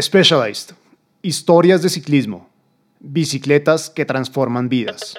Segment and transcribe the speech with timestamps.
[0.00, 0.76] Specialized.
[1.22, 2.48] Historias de ciclismo.
[3.00, 5.14] Bicicletas que transforman vidas.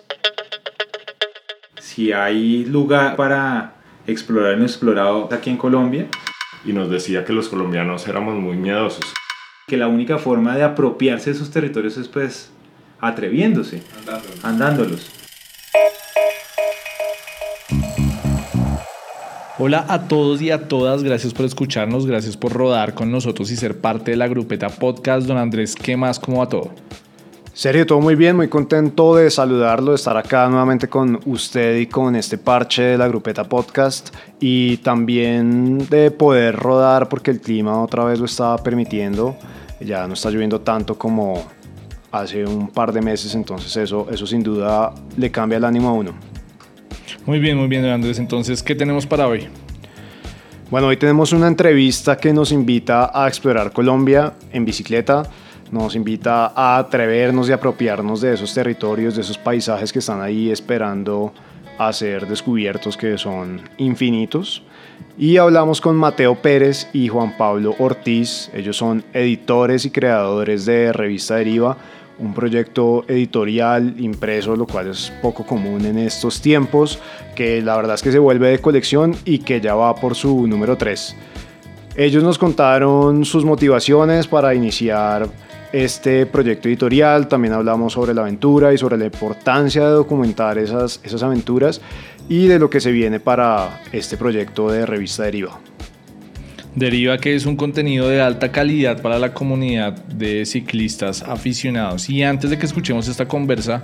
[1.82, 3.74] Si hay lugar para
[4.08, 6.08] explorar lo explorado aquí en Colombia.
[6.64, 9.04] Y nos decía que los colombianos éramos muy miedosos.
[9.68, 12.50] Que la única forma de apropiarse de esos territorios es pues
[13.02, 13.84] atreviéndose,
[14.44, 15.10] andándolos.
[19.62, 23.58] Hola a todos y a todas, gracias por escucharnos, gracias por rodar con nosotros y
[23.58, 25.28] ser parte de la grupeta podcast.
[25.28, 26.18] Don Andrés, ¿qué más?
[26.18, 26.70] ¿Cómo va todo?
[27.52, 31.88] Serio, todo muy bien, muy contento de saludarlo, de estar acá nuevamente con usted y
[31.88, 37.84] con este parche de la grupeta podcast y también de poder rodar porque el clima
[37.84, 39.36] otra vez lo estaba permitiendo,
[39.82, 41.44] ya no está lloviendo tanto como
[42.14, 45.92] hace un par de meses, entonces eso, eso sin duda le cambia el ánimo a
[45.92, 46.29] uno.
[47.26, 49.48] Muy bien, muy bien, Andrés, entonces, ¿qué tenemos para hoy?
[50.70, 55.24] Bueno, hoy tenemos una entrevista que nos invita a explorar Colombia en bicicleta
[55.72, 60.50] nos invita a atrevernos y apropiarnos de esos territorios, de esos paisajes que están ahí
[60.50, 61.34] esperando
[61.78, 64.64] a ser descubiertos, que son infinitos.
[65.18, 68.50] Y hablamos con Mateo Pérez y Juan Pablo Ortiz.
[68.54, 71.78] Ellos son editores y creadores de Revista Deriva,
[72.20, 77.00] un proyecto editorial impreso, lo cual es poco común en estos tiempos,
[77.36, 80.48] que la verdad es que se vuelve de colección y que ya va por su
[80.48, 81.16] número 3.
[81.96, 85.28] Ellos nos contaron sus motivaciones para iniciar
[85.72, 91.00] este proyecto editorial, también hablamos sobre la aventura y sobre la importancia de documentar esas,
[91.04, 91.82] esas aventuras
[92.28, 95.60] y de lo que se viene para este proyecto de revista Deriva.
[96.76, 102.10] Deriva que es un contenido de alta calidad para la comunidad de ciclistas aficionados.
[102.10, 103.84] Y antes de que escuchemos esta conversa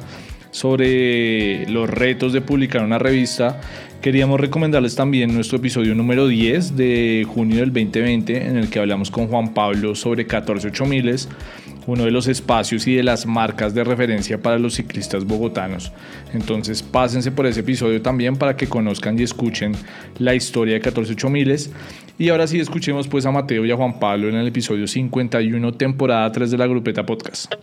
[0.52, 3.60] sobre los retos de publicar una revista,
[4.02, 9.10] queríamos recomendarles también nuestro episodio número 10 de junio del 2020 en el que hablamos
[9.10, 11.28] con Juan Pablo sobre 14.8000
[11.88, 15.92] uno de los espacios y de las marcas de referencia para los ciclistas bogotanos.
[16.34, 19.74] Entonces pásense por ese episodio también para que conozcan y escuchen
[20.18, 21.72] la historia de 14 miles.
[22.18, 25.74] Y ahora sí escuchemos pues a Mateo y a Juan Pablo en el episodio 51,
[25.74, 27.54] temporada 3 de la Grupeta Podcast.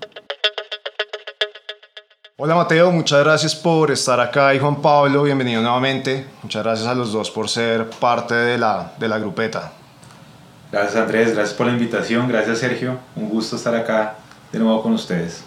[2.37, 6.27] Hola Mateo, muchas gracias por estar acá y Juan Pablo, bienvenido nuevamente.
[6.43, 9.73] Muchas gracias a los dos por ser parte de la, de la grupeta.
[10.71, 14.17] Gracias Andrés, gracias por la invitación, gracias Sergio, un gusto estar acá
[14.53, 15.45] de nuevo con ustedes.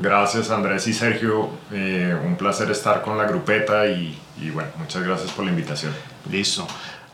[0.00, 5.02] Gracias Andrés y Sergio, eh, un placer estar con la grupeta y, y, bueno, muchas
[5.02, 5.92] gracias por la invitación.
[6.30, 6.66] Listo.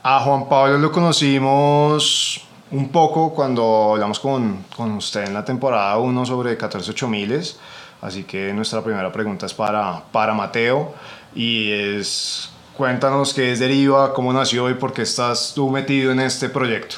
[0.04, 5.96] A Juan Pablo lo conocimos un poco cuando hablamos con, con usted en la temporada
[5.96, 7.60] 1 sobre 14 miles,
[8.00, 10.92] así que nuestra primera pregunta es para, para Mateo
[11.36, 16.18] y es cuéntanos qué es Deriva, cómo nació y por qué estás tú metido en
[16.18, 16.96] este proyecto.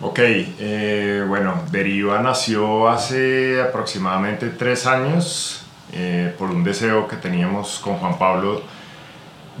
[0.00, 5.62] Ok, eh, bueno, Deriva nació hace aproximadamente tres años
[5.92, 8.62] eh, por un deseo que teníamos con Juan Pablo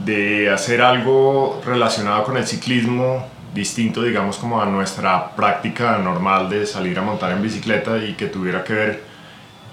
[0.04, 6.66] de hacer algo relacionado con el ciclismo, distinto digamos como a nuestra práctica normal de
[6.66, 9.04] salir a montar en bicicleta y que tuviera que ver,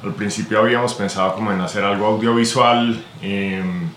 [0.04, 3.90] al principio habíamos pensado como en hacer algo audiovisual, em,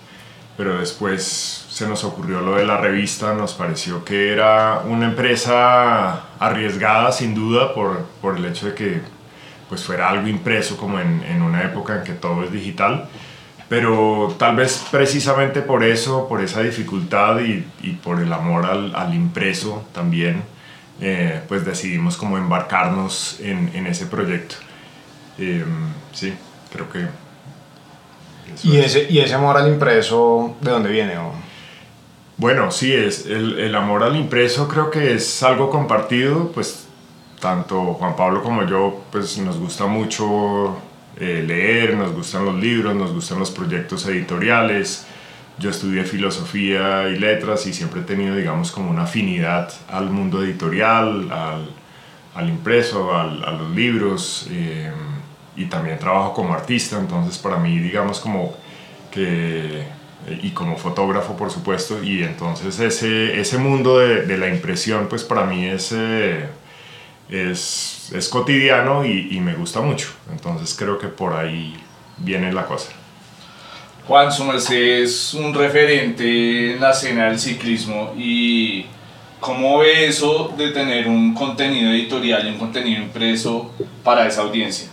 [0.57, 6.23] pero después se nos ocurrió lo de la revista, nos pareció que era una empresa
[6.39, 9.01] arriesgada sin duda por, por el hecho de que
[9.69, 13.07] pues fuera algo impreso como en, en, una época en que todo es digital,
[13.69, 18.95] pero tal vez precisamente por eso, por esa dificultad y, y por el amor al,
[18.95, 20.41] al impreso también,
[20.99, 24.55] eh, pues decidimos como embarcarnos en, en ese proyecto.
[25.37, 25.63] Eh,
[26.11, 26.33] sí,
[26.73, 27.07] creo que...
[28.63, 31.17] ¿Y ese, ¿Y ese amor al impreso de dónde viene?
[31.19, 31.31] O?
[32.37, 36.87] Bueno, sí, es el, el, amor al impreso creo que es algo compartido, pues
[37.39, 40.75] tanto Juan Pablo como yo, pues nos gusta mucho
[41.19, 45.05] eh, leer, nos gustan los libros, nos gustan los proyectos editoriales.
[45.57, 50.41] Yo estudié filosofía y letras y siempre he tenido, digamos, como una afinidad al mundo
[50.41, 51.69] editorial, al,
[52.35, 54.91] al impreso, al, a los libros eh,
[55.57, 58.55] y también trabajo como artista, entonces para mí, digamos, como
[59.11, 59.83] que
[60.41, 65.23] y como fotógrafo por supuesto y entonces ese, ese mundo de, de la impresión pues
[65.23, 66.45] para mí es, eh,
[67.29, 71.75] es, es, cotidiano y, y, me gusta mucho entonces creo que por ahí
[72.17, 72.91] viene la cosa
[74.07, 78.87] Juan su es un referente en la escena del ciclismo y
[79.39, 83.71] ¿cómo ve eso de tener un contenido editorial y un contenido impreso
[84.03, 84.89] para esa audiencia?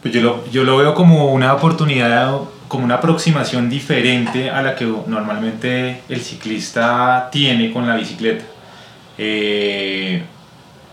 [0.00, 4.76] Pues yo lo, yo lo veo como una oportunidad como una aproximación diferente a la
[4.76, 8.44] que normalmente el ciclista tiene con la bicicleta.
[9.18, 10.22] Eh,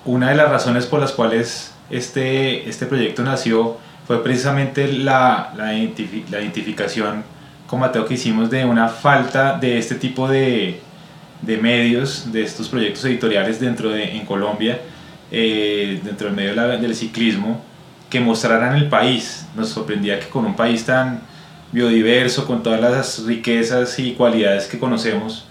[0.07, 3.77] una de las razones por las cuales este, este proyecto nació
[4.07, 7.23] fue precisamente la, la, la identificación
[7.67, 10.79] con Mateo que hicimos de una falta de este tipo de,
[11.41, 14.79] de medios, de estos proyectos editoriales dentro de en Colombia,
[15.29, 17.61] eh, dentro del medio del ciclismo,
[18.09, 19.45] que mostraran el país.
[19.55, 21.21] Nos sorprendía que con un país tan
[21.73, 25.45] biodiverso, con todas las riquezas y cualidades que conocemos,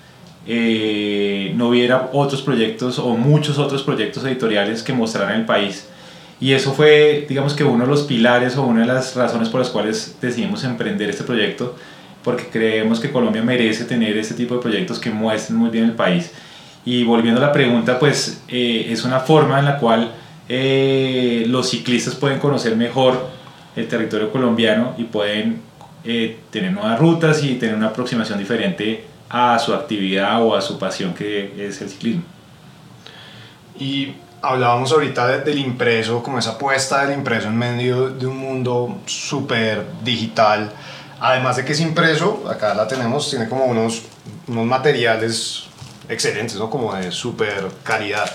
[0.49, 5.89] eh, no hubiera otros proyectos o muchos otros proyectos editoriales que mostraran el país.
[6.39, 9.61] Y eso fue, digamos que uno de los pilares o una de las razones por
[9.61, 11.75] las cuales decidimos emprender este proyecto,
[12.23, 15.93] porque creemos que Colombia merece tener este tipo de proyectos que muestren muy bien el
[15.93, 16.31] país.
[16.85, 20.13] Y volviendo a la pregunta, pues eh, es una forma en la cual
[20.49, 23.31] eh, los ciclistas pueden conocer mejor
[23.75, 25.65] el territorio colombiano y pueden
[26.53, 31.15] tener nuevas rutas y tener una aproximación diferente a su actividad o a su pasión
[31.15, 32.23] que es el ciclismo.
[33.79, 38.99] Y hablábamos ahorita del impreso, como esa apuesta del impreso en medio de un mundo
[39.07, 40.73] súper digital.
[41.21, 44.03] Además de que es impreso, acá la tenemos, tiene como unos,
[44.47, 45.65] unos materiales
[46.09, 46.71] excelentes, ¿no?
[46.71, 48.31] Como de súper calidad.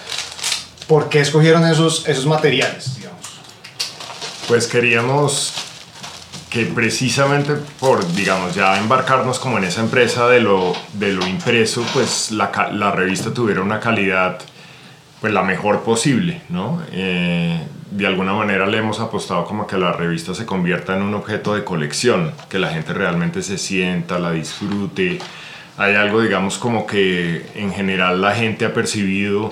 [0.88, 3.22] ¿Por qué escogieron esos, esos materiales, digamos?
[4.48, 5.54] Pues queríamos
[6.52, 11.84] que precisamente por, digamos, ya embarcarnos como en esa empresa de lo, de lo impreso,
[11.94, 14.38] pues la, la revista tuviera una calidad
[15.22, 16.82] pues la mejor posible, ¿no?
[16.92, 17.58] Eh,
[17.92, 21.56] de alguna manera le hemos apostado como que la revista se convierta en un objeto
[21.56, 25.20] de colección, que la gente realmente se sienta, la disfrute.
[25.78, 29.52] Hay algo, digamos, como que en general la gente ha percibido,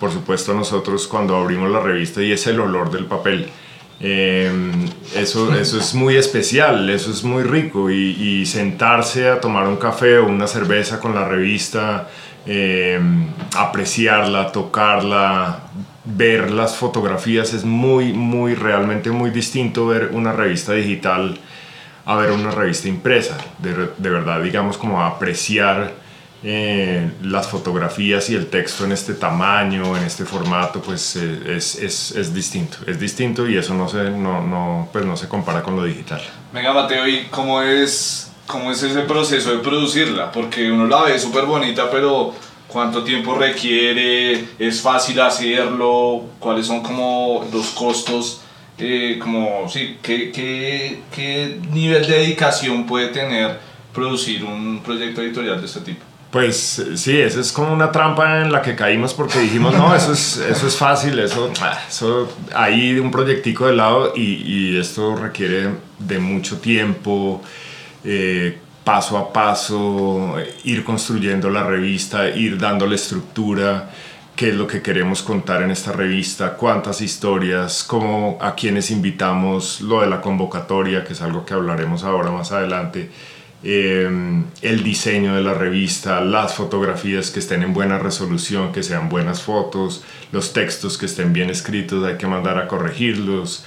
[0.00, 3.48] por supuesto nosotros cuando abrimos la revista y es el olor del papel
[4.04, 9.76] Em, eso, eso es muy especial, eso es muy rico y, sentarse a tomar un
[9.76, 12.08] café o una cerveza con la revista,
[12.44, 15.60] em, apreciarla, tocarla,
[16.04, 21.38] ver las fotografías es muy, muy, realmente muy distinto ver una revista digital
[22.04, 23.38] a ver una revista impresa.
[23.58, 26.01] De, de verdad, digamos, como apreciar
[26.44, 31.76] eh, las fotografías y el texto en este tamaño, en este formato, pues eh, es,
[31.76, 32.78] es, es, distinto.
[32.86, 36.20] Es distinto y eso no se, no, no, pues no se compara con lo digital.
[36.52, 40.32] Venga, Mateo, ¿y cómo es, cómo es ese proceso de producirla?
[40.32, 42.34] Porque uno la ve súper bonita, pero
[42.66, 44.44] ¿cuánto tiempo requiere?
[44.58, 46.24] ¿Es fácil hacerlo?
[46.40, 48.40] ¿Cuáles son como los costos?
[48.78, 53.60] Eh, como, sí, ¿qué, qué, ¿qué nivel de dedicación puede tener
[53.94, 56.11] producir un proyecto editorial de este tipo?
[56.32, 60.14] Pues sí, esa es como una trampa en la que caímos porque dijimos, no, eso
[60.14, 65.14] es, eso es fácil, eso, ah, eso hay un proyectico de lado y, y esto
[65.14, 65.68] requiere
[65.98, 67.42] de mucho tiempo,
[68.02, 73.90] eh, paso a paso, ir construyendo la revista, ir dándole estructura,
[74.34, 79.82] qué es lo que queremos contar en esta revista, cuántas historias, cómo, a quienes invitamos,
[79.82, 83.10] lo de la convocatoria, que es algo que hablaremos ahora más adelante
[83.64, 89.08] Em, el diseño de la revista, las fotografías que estén en buena resolución, que sean
[89.08, 93.64] buenas fotos, los textos que estén bien escritos, hay que mandar a corregirlos,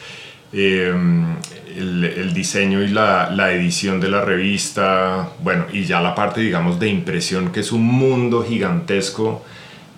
[0.51, 1.37] em,
[1.77, 6.89] el, diseño y la, edición de la revista, bueno, y ya la parte, digamos, de
[6.89, 9.43] impresión, que es un mundo gigantesco.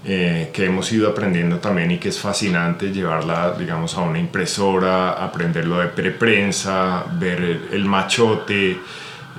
[0.05, 5.11] Eh, que hemos ido aprendiendo también y que es fascinante llevarla, digamos, a una impresora,
[5.13, 8.77] aprender lo de preprensa, ver el machote,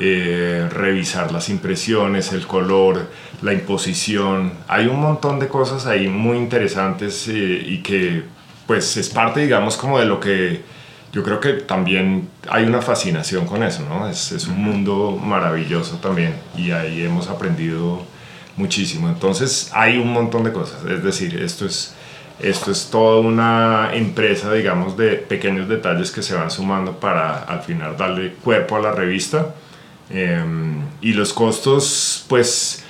[0.01, 3.11] eh, revisar las impresiones, el color,
[3.43, 4.53] la imposición.
[4.69, 7.33] Hay un montón de cosas ahí muy interesantes eh,
[7.67, 8.23] y que
[8.67, 10.63] pues es parte, digamos, como de lo que
[11.13, 14.09] yo creo que también hay una fascinación con eso, ¿no?
[14.09, 18.05] Es, es un mundo maravilloso también y ahí hemos aprendido
[18.57, 19.09] muchísimo.
[19.09, 21.95] Entonces hay un montón de cosas, es decir, esto es...
[22.41, 27.63] Esto es toda una empresa, digamos, de pequeños detalles que se van sumando para al
[27.63, 29.57] final darle cuerpo a la revista
[30.11, 32.85] Em, y los costos, pues,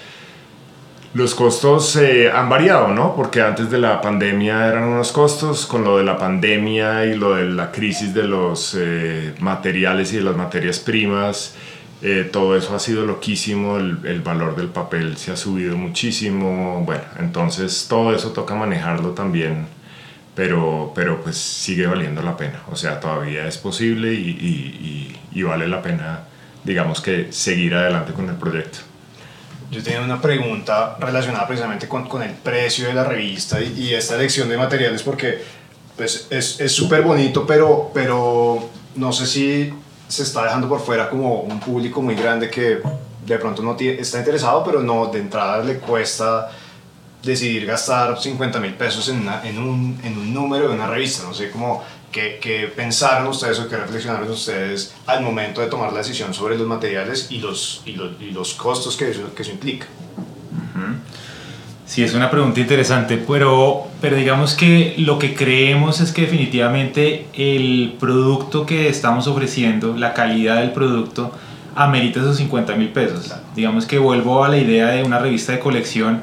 [1.15, 3.17] los costos eh, han variado, ¿no?
[3.17, 7.35] Porque antes de la pandemia eran unos costos, con lo de la pandemia y lo
[7.35, 11.57] de la crisis de los eh, materiales y de las materias primas,
[12.03, 16.85] eh, todo eso ha sido loquísimo, el, el, valor del papel se ha subido muchísimo,
[16.85, 19.67] bueno, entonces todo eso toca manejarlo también,
[20.37, 25.41] pero, pero pues sigue valiendo la pena, o sea, todavía es posible y, y, y,
[25.41, 26.28] y vale la pena
[26.69, 28.81] digamos que seguir adelante con el proyecto.
[29.71, 33.95] Yo tenía una pregunta relacionada precisamente con, con el precio de la revista y, y,
[33.95, 35.43] esta elección de materiales porque
[35.97, 39.73] pues, es súper bonito, pero, pero no sé si
[40.09, 42.81] se está dejando por fuera como un público muy grande que
[43.27, 46.51] de pronto no tiene, está interesado, pero no, de entrada le cuesta
[47.23, 51.25] decidir gastar 50 mil pesos en, una- en, un, en un número de una revista?
[51.25, 51.83] No sé cómo,
[52.13, 56.57] qué, qué pensaron ustedes o qué reflexionaron ustedes al momento de tomar la decisión sobre
[56.57, 59.87] los materiales y los, y los, y los costos que eso, que eso implica.
[61.89, 67.27] Sí, es una pregunta interesante, pero, pero digamos que lo que creemos es que definitivamente
[67.33, 71.33] el producto que estamos ofreciendo, la calidad del producto,
[71.75, 73.35] amerita esos 50 mil pesos.
[73.57, 76.21] Digamos que vuelvo a la idea de una revista de colección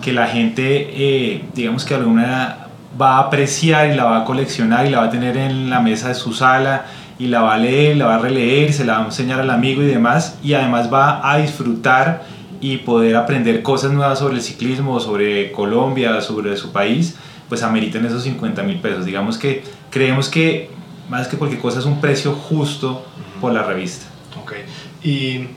[0.00, 2.61] que la gente, eh, digamos que alguna
[3.00, 5.80] va a apreciar y la va a coleccionar y la va a tener en la
[5.80, 6.86] mesa de su sala
[7.18, 9.38] y la va a leer, la va a releer, y se la va a enseñar
[9.38, 12.24] al amigo y demás, y además va a disfrutar
[12.60, 17.16] y poder aprender cosas nuevas sobre el ciclismo, sobre Colombia, sobre su país,
[17.48, 19.04] pues ameritan esos 50 mil pesos.
[19.04, 20.70] Digamos que creemos que
[21.08, 23.04] más que cualquier cosa es un precio justo
[23.40, 24.06] por la revista.
[24.40, 24.54] Ok.
[25.02, 25.48] ¿Y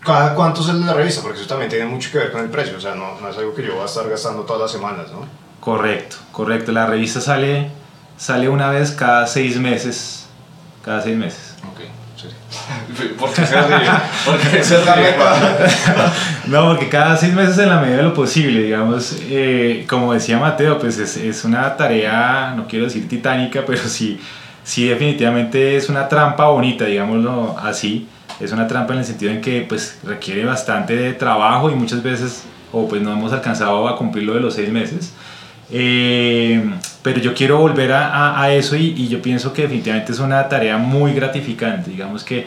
[0.00, 1.22] cada cuánto sale la revista?
[1.22, 2.76] Porque eso también tiene mucho que ver con el precio.
[2.76, 5.06] O sea, no, no es algo que yo voy a estar gastando todas las semanas,
[5.12, 5.45] ¿no?
[5.66, 6.70] Correcto, correcto.
[6.70, 7.70] La revista sale,
[8.16, 10.28] sale una vez cada seis meses.
[10.84, 11.56] Cada seis meses.
[11.68, 11.80] Ok,
[12.14, 12.28] sí.
[13.18, 13.90] ¿Por qué se ríe?
[14.24, 15.16] ¿Por qué se ríe?
[16.46, 20.38] No, porque cada seis meses en la medida de lo posible, digamos, eh, como decía
[20.38, 24.20] Mateo, pues es, es una tarea, no quiero decir titánica, pero sí,
[24.62, 28.06] sí definitivamente es una trampa bonita, digámoslo así.
[28.38, 32.04] Es una trampa en el sentido en que pues requiere bastante de trabajo y muchas
[32.04, 35.12] veces, o pues no hemos alcanzado a cumplir lo de los seis meses.
[35.70, 36.62] Eh,
[37.02, 40.18] pero yo quiero volver a, a- a eso y, y yo pienso que definitivamente es
[40.20, 42.46] una tarea muy gratificante, digamos que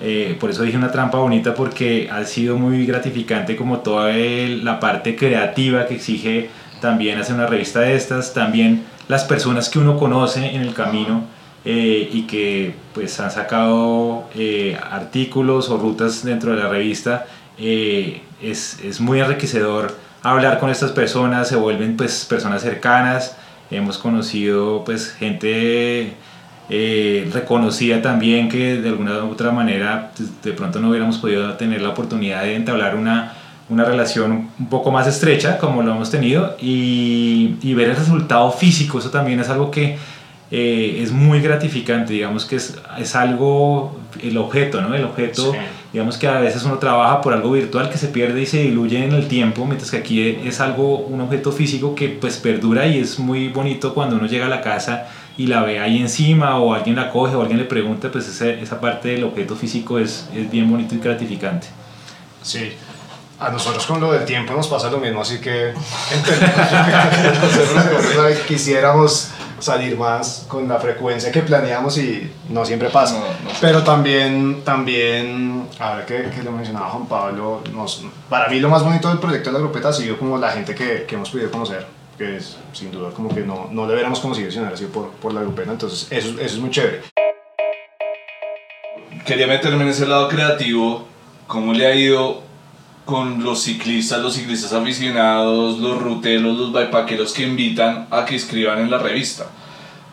[0.00, 4.64] eh, por eso dije una trampa bonita porque ha sido muy gratificante como toda el-
[4.64, 6.48] la parte creativa que exige
[6.80, 11.24] también hacer una revista de estas, también las personas que uno conoce en el camino
[11.64, 17.26] eh, y que pues han sacado eh, artículos o rutas dentro de la revista,
[17.58, 19.94] eh, es, es muy enriquecedor
[20.30, 23.36] hablar con estas personas, se vuelven pues personas cercanas,
[23.70, 26.14] hemos conocido pues gente
[26.68, 31.54] eh, reconocida también que de alguna u otra manera pues, de pronto no hubiéramos podido
[31.54, 33.34] tener la oportunidad de entablar una,
[33.68, 38.50] una relación un poco más estrecha como lo hemos tenido y, y ver el resultado
[38.52, 39.96] físico, eso también es algo que
[40.50, 44.94] eh, es muy gratificante, digamos que es, es algo, el objeto, ¿no?
[44.94, 45.52] El objeto.
[45.96, 49.02] Digamos que a veces uno trabaja por algo virtual que se pierde y se diluye
[49.02, 52.98] en el tiempo, mientras que aquí es algo, un objeto físico que pues perdura y
[52.98, 55.06] es muy bonito cuando uno llega a la casa
[55.38, 58.60] y la ve ahí encima o alguien la coge o alguien le pregunta, pues ese-
[58.60, 61.66] esa parte del objeto físico es, es bien bonito y gratificante.
[62.42, 62.72] Sí.
[63.40, 65.72] A nosotros con lo del tiempo nos pasa lo mismo, así que
[66.12, 66.56] entendemos.
[67.92, 73.18] Nosotros quisiéramos salir más con la frecuencia que planeamos y no siempre pasa.
[73.18, 73.50] No, no.
[73.60, 78.82] Pero también, también, ahora que, que lo mencionaba Juan Pablo, nos, para mí lo más
[78.82, 81.50] bonito del proyecto de la grupeta ha sido como la gente que, que hemos podido
[81.50, 81.86] conocer,
[82.18, 84.90] que es sin duda como que no, no le hubiéramos conocido si no hubiera sido
[84.90, 87.02] por, por la grupeta, entonces eso, eso es muy chévere.
[89.24, 91.04] Quería meterme en ese lado creativo.
[91.48, 92.45] ¿Cómo le ha ido
[93.06, 98.80] con los ciclistas, los ciclistas aficionados, los ruteros, los bikepaqueros que invitan a que escriban
[98.80, 99.46] en la revista?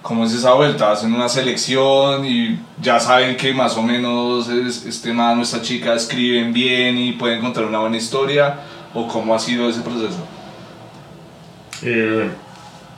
[0.02, 0.92] ¿Cómo es esa vuelta?
[0.92, 5.62] Hacen una selección y ya saben que más o menos es- este man o esta
[5.62, 8.60] chica escriben bien y pueden contar una buena historia.
[8.94, 10.20] ¿O cómo ha sido ese proceso?
[11.82, 12.30] Eh,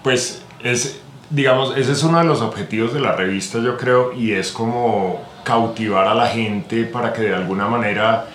[0.04, 1.00] pues es,
[1.30, 5.22] digamos, ese es uno de los objetivos de la revista, yo creo, y es como
[5.44, 8.28] cautivar a la gente para que de alguna manera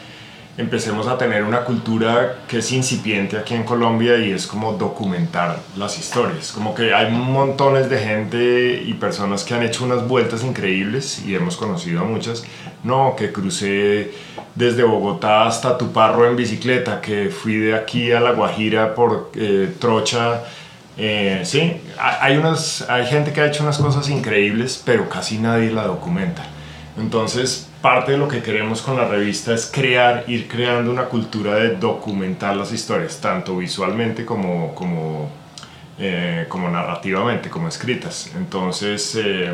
[0.60, 5.58] empecemos a tener una cultura que es incipiente aquí en Colombia y es como documentar
[5.76, 6.52] las historias.
[6.52, 11.34] Como que hay montones de gente y personas que han hecho unas vueltas increíbles y
[11.34, 12.44] hemos conocido a muchas.
[12.84, 14.12] No, que crucé
[14.54, 19.74] desde Bogotá hasta Tuparro en bicicleta, que fui de aquí a La Guajira por eh,
[19.78, 20.42] Trocha.
[20.98, 25.70] Eh, sí, hay, unas, hay gente que ha hecho unas cosas increíbles, pero casi nadie
[25.70, 26.44] la documenta.
[26.98, 31.54] Entonces, parte de lo que queremos con la revista es crear, ir creando una cultura
[31.54, 35.30] de documentar las historias, tanto visualmente como, como,
[35.98, 38.32] eh, como narrativamente, como escritas.
[38.36, 39.52] Entonces, eh,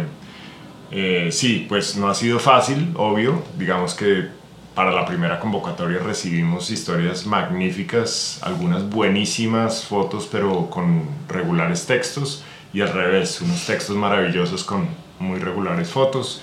[0.91, 3.43] eh, sí, pues no ha sido fácil, obvio.
[3.57, 4.29] Digamos que
[4.75, 12.81] para la primera convocatoria recibimos historias magníficas, algunas buenísimas fotos, pero con regulares textos, y
[12.81, 16.43] al revés, unos textos maravillosos con muy regulares fotos.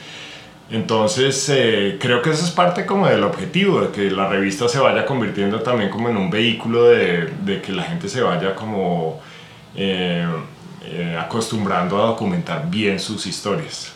[0.69, 4.79] Entonces, eh, creo que eso es parte como del objetivo, de que la revista se
[4.79, 9.19] vaya convirtiendo también como en un vehículo de, de que la gente se vaya como
[9.75, 10.25] eh,
[10.85, 13.91] eh, acostumbrando a documentar bien sus historias.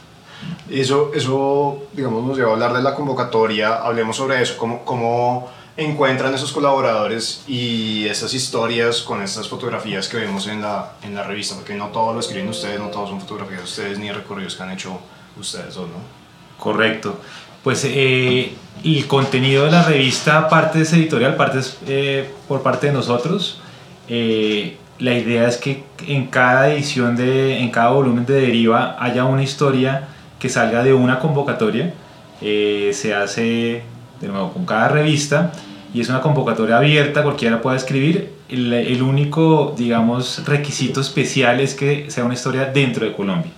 [0.70, 5.50] Eso, eso, digamos, nos lleva a hablar de la convocatoria, hablemos sobre eso, cómo, cómo
[5.76, 11.24] encuentran esos colaboradores y esas historias con estas fotografías que vemos en la, en la
[11.24, 11.56] revista?
[11.56, 14.64] Porque no todo lo escriben ustedes, no todos son fotografías de ustedes ni recorridos que
[14.64, 15.00] han hecho
[15.40, 16.27] ustedes dos, ¿no?
[16.58, 17.20] Correcto.
[17.64, 22.94] Pues eh, el contenido de la revista, parte es editorial, parte eh, por parte de
[22.94, 23.62] nosotros.
[24.10, 29.26] Eh, la idea es que en cada edición, de, en cada volumen de Deriva haya
[29.26, 30.08] una historia
[30.40, 31.94] que salga de una convocatoria.
[32.40, 33.84] se hace
[34.22, 35.52] de nuevo con cada revista
[35.94, 38.32] y es una convocatoria abierta, cualquiera puede escribir.
[38.50, 43.52] El único, digamos, requisito especial es que sea una historia dentro de Colombia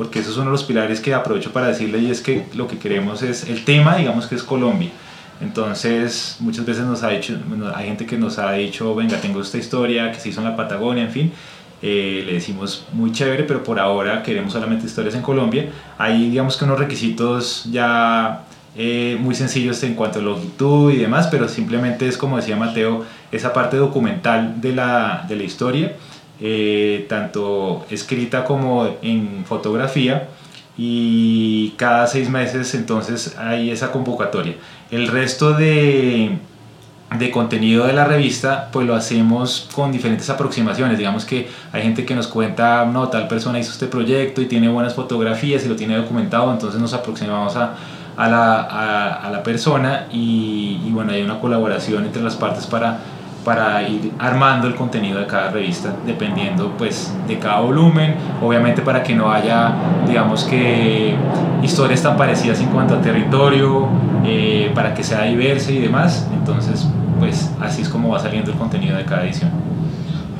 [0.00, 2.66] porque eso es uno de los pilares que aprovecho para decirle y es que lo
[2.66, 4.88] que queremos es el tema, digamos que es Colombia.
[5.42, 7.36] Entonces, muchas veces nos ha dicho,
[7.74, 10.56] hay gente que nos ha dicho, venga, tengo esta historia que se hizo en la
[10.56, 11.32] Patagonia, en fin.
[11.82, 15.68] Eh, le decimos muy chévere, pero por ahora queremos solamente historias en Colombia.
[15.98, 18.44] Hay, digamos que unos requisitos ya
[18.76, 23.04] eh, muy sencillos en cuanto a longitud y demás, pero simplemente es como decía Mateo,
[23.30, 25.92] esa parte documental de la, de la historia
[26.40, 30.28] eh, tanto escrita como en fotografía
[30.78, 34.54] y cada seis meses entonces hay esa convocatoria.
[34.90, 36.38] El resto de,
[37.18, 40.96] de contenido de la revista pues lo hacemos con diferentes aproximaciones.
[40.96, 44.70] Digamos que hay gente que nos cuenta, no, tal persona hizo este proyecto y tiene
[44.70, 47.74] buenas fotografías y lo tiene documentado, entonces nos aproximamos a,
[48.16, 53.00] a, la, a, la, persona y, y bueno, hay una colaboración entre las partes para
[53.44, 59.02] para ir armando el contenido de cada revista dependiendo pues de cada volumen obviamente para
[59.02, 59.74] que no haya
[60.06, 61.14] digamos que
[61.62, 63.88] historias tan parecidas en cuanto a territorio
[64.24, 66.86] eh, para que sea diversa y demás entonces
[67.18, 69.50] pues así es como va saliendo el contenido de cada edición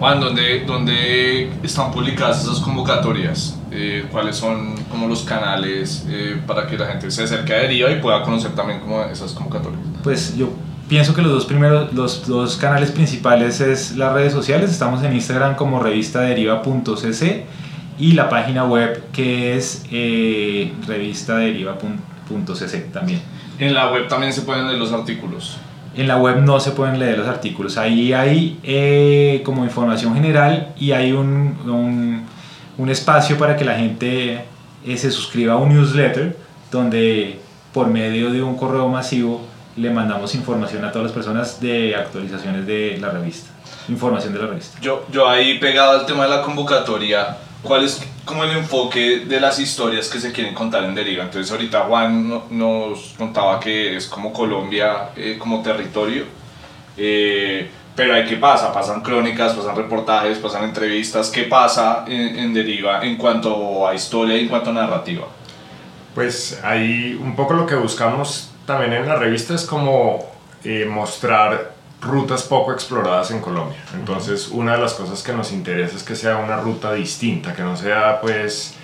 [0.01, 3.59] Juan, ¿dónde, dónde están publicadas esas convocatorias?
[3.71, 7.91] Eh, ¿Cuáles son como los canales eh, para que la gente se acerque a Deriva
[7.91, 9.83] y pueda conocer también como esas convocatorias?
[10.03, 10.55] Pues yo
[10.91, 14.73] pienso que los dos primeros, los dos canales principales es las redes sociales.
[14.73, 17.45] Estamos en Instagram como revista deriva.cc
[18.01, 23.23] y la página web que es eh, revistaderiva.cc también.
[23.61, 25.59] En la web también se pueden leer los artículos.
[25.97, 27.77] En la web no se pueden leer los artículos.
[27.77, 32.25] Ahí hay eh, como información general y hay un, un,
[32.79, 34.45] un, espacio para que la gente
[34.85, 36.37] eh, se suscriba a un newsletter
[36.73, 37.39] donde
[37.73, 42.67] por medio de un correo masivo le mandamos información a todas las personas de actualizaciones
[42.67, 43.51] de la revista,
[43.89, 44.79] información de la revista.
[44.81, 49.41] Yo, yo ahí pegado al tema de la convocatoria, ¿cuál es como el enfoque de
[49.41, 51.25] las historias que se quieren contar en Deriva?
[51.25, 56.25] Entonces ahorita Juan nos contaba que es como Colombia eh, como territorio,
[56.97, 62.55] eh, pero hay qué pasa, pasan crónicas, pasan reportajes, pasan entrevistas, ¿qué pasa en, en
[62.55, 65.27] Deriva en cuanto a historia y en cuanto a narrativa?
[66.15, 70.25] Pues ahí un poco lo que buscamos también en la revista es como
[70.63, 73.83] eh, mostrar rutas poco exploradas en Colombia.
[73.95, 77.63] Entonces, una de las cosas que nos interesa es que sea una ruta distinta, que
[77.63, 78.75] no sea pues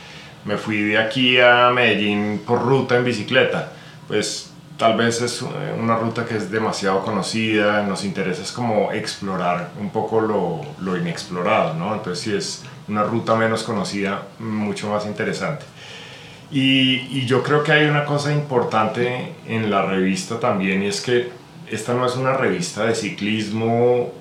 [0.45, 3.75] me fui de aquí a Medellín por ruta en bicicleta.
[4.09, 5.47] Pues tal vez es eh,
[5.79, 10.97] una ruta que es demasiado conocida, nos interesa es como explorar un poco lo, lo
[10.97, 11.95] inexplorado, ¿no?
[11.95, 15.65] Entonces, si es una ruta menos conocida, mucho más interesante.
[16.51, 21.31] Y, yo creo que hay una cosa importante en la revista también y es que
[21.71, 24.13] esta no es una revista de ciclismo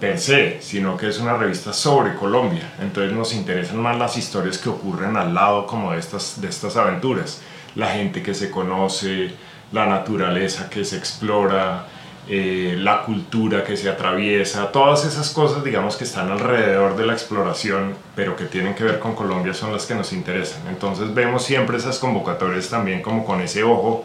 [0.00, 2.74] per se, sino que es una revista sobre Colombia.
[2.80, 6.76] Entonces nos interesan más las historias que ocurren al lado como de estas, de estas
[6.76, 7.42] aventuras.
[7.74, 9.32] La gente que se conoce,
[9.72, 11.86] la naturaleza que se explora,
[12.28, 17.12] eh, la cultura que se atraviesa, todas esas cosas, digamos, que están alrededor de la
[17.12, 20.62] exploración, pero que tienen que ver con Colombia, son las que nos interesan.
[20.68, 24.04] Entonces vemos siempre esas convocatorias también como con ese ojo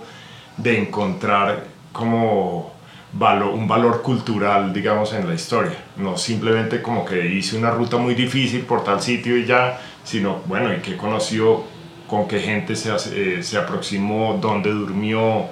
[0.58, 2.74] de encontrar como
[3.14, 5.84] valor, un valor cultural, digamos, en la historia.
[5.98, 10.42] No simplemente como que hice una ruta muy difícil por tal sitio y ya, sino,
[10.46, 11.64] bueno, y que conoció,
[12.08, 15.46] con qué gente se, eh, se aproximó, dónde durmió,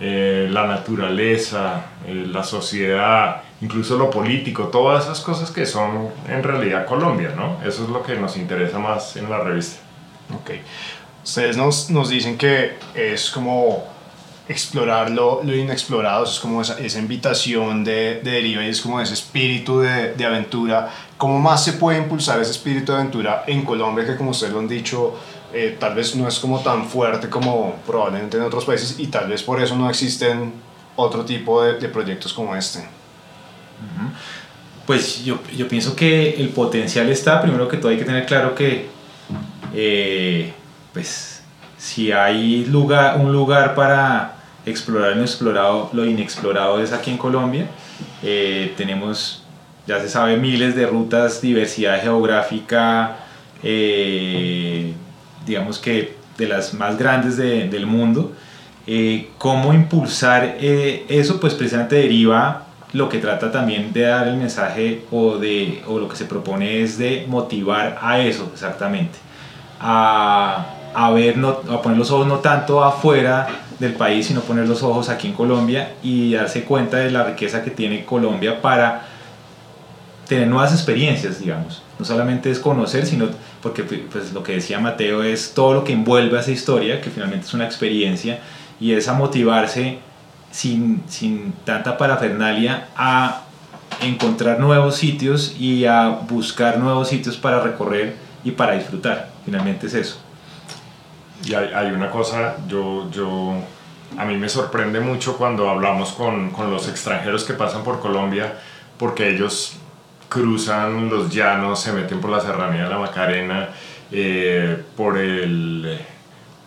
[0.00, 6.42] eh, la naturaleza, eh, la sociedad, incluso lo político, todas esas cosas que son en
[6.42, 7.58] realidad Colombia, ¿no?
[7.66, 9.80] Eso es lo que nos interesa más en la revista.
[10.34, 10.50] Ok.
[11.24, 13.84] Ustedes nos, nos dicen que es como
[14.48, 19.00] explorar lo, lo inexplorado, es como esa, esa invitación de, de deriva y es como
[19.00, 20.90] ese espíritu de, de, aventura.
[21.18, 24.60] ¿Cómo más se puede impulsar ese espíritu de aventura en Colombia que como ustedes lo
[24.60, 25.14] han dicho,
[25.52, 29.28] eh, tal vez no es como tan fuerte como probablemente en otros países y tal
[29.28, 30.52] vez por eso no existen
[30.96, 32.80] otro tipo de, proyectos como este.
[34.86, 38.54] Pues yo, yo, pienso que el potencial está, primero que todo hay que tener claro
[38.54, 38.88] que
[39.74, 40.52] eh,
[40.92, 41.42] pues
[41.76, 44.37] si hay lugar, un lugar para
[44.70, 47.66] explorar lo explorado, lo inexplorado es aquí en Colombia.
[48.22, 49.42] Eh, tenemos,
[49.86, 53.16] ya se sabe, miles de rutas, diversidad geográfica,
[53.62, 54.92] eh,
[55.46, 58.32] digamos que de las más grandes de, del mundo.
[58.86, 61.40] Eh, ¿Cómo impulsar eso?
[61.40, 66.08] Pues precisamente deriva lo que trata también de dar el mensaje o, de, o lo
[66.08, 69.18] que se propone es de motivar a eso exactamente,
[69.78, 73.46] a, a ver, no, a poner los ojos no tanto afuera
[73.78, 77.62] del país, sino poner los ojos aquí en Colombia y darse cuenta de la riqueza
[77.62, 79.06] que tiene Colombia para
[80.26, 81.82] tener nuevas experiencias, digamos.
[81.98, 83.28] No solamente es conocer, sino
[83.62, 87.10] porque pues, lo que decía Mateo es todo lo que envuelve a esa historia, que
[87.10, 88.40] finalmente es una experiencia,
[88.80, 89.98] y es a motivarse
[90.50, 93.42] sin, sin tanta parafernalia a
[94.02, 98.14] encontrar nuevos sitios y a buscar nuevos sitios para recorrer
[98.44, 99.30] y para disfrutar.
[99.44, 100.27] Finalmente es eso.
[101.44, 103.54] Y hay, hay una cosa, yo, yo,
[104.16, 108.54] a mí me sorprende mucho cuando hablamos con, con los extranjeros que pasan por Colombia,
[108.98, 109.76] porque ellos
[110.28, 113.68] cruzan los llanos, se meten por la serranía de la Macarena,
[114.10, 115.98] eh, por el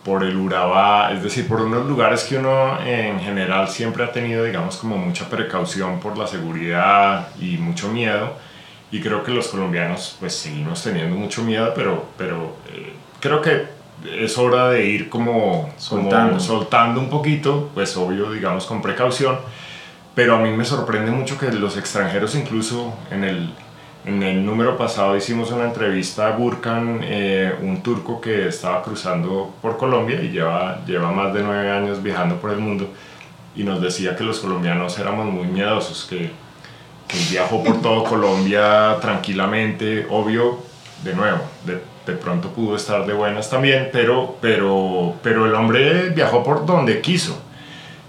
[0.04, 4.44] por el Urabá, es decir, por unos lugares que uno en general siempre ha tenido,
[4.44, 8.36] digamos, como mucha precaución por la seguridad y mucho miedo.
[8.90, 13.66] Y creo que los colombianos, pues seguimos teniendo mucho miedo, pero, pero eh, creo que
[14.04, 16.40] es hora de ir como soltando.
[16.40, 19.38] soltando un poquito, pues obvio, digamos, con precaución.
[20.14, 23.54] Pero a mí me sorprende mucho que los extranjeros, incluso en el,
[24.04, 29.54] en el número pasado hicimos una entrevista a Gurkan, eh, un turco que estaba cruzando
[29.62, 32.88] por Colombia y lleva, lleva más de nueve años viajando por el mundo
[33.54, 36.30] y nos decía que los colombianos éramos muy miedosos, que,
[37.08, 40.58] que viajó por todo Colombia tranquilamente, obvio,
[41.04, 46.10] de nuevo, de, de, pronto pudo estar de buenas también, pero, pero, pero el hombre
[46.10, 47.36] viajó por donde quiso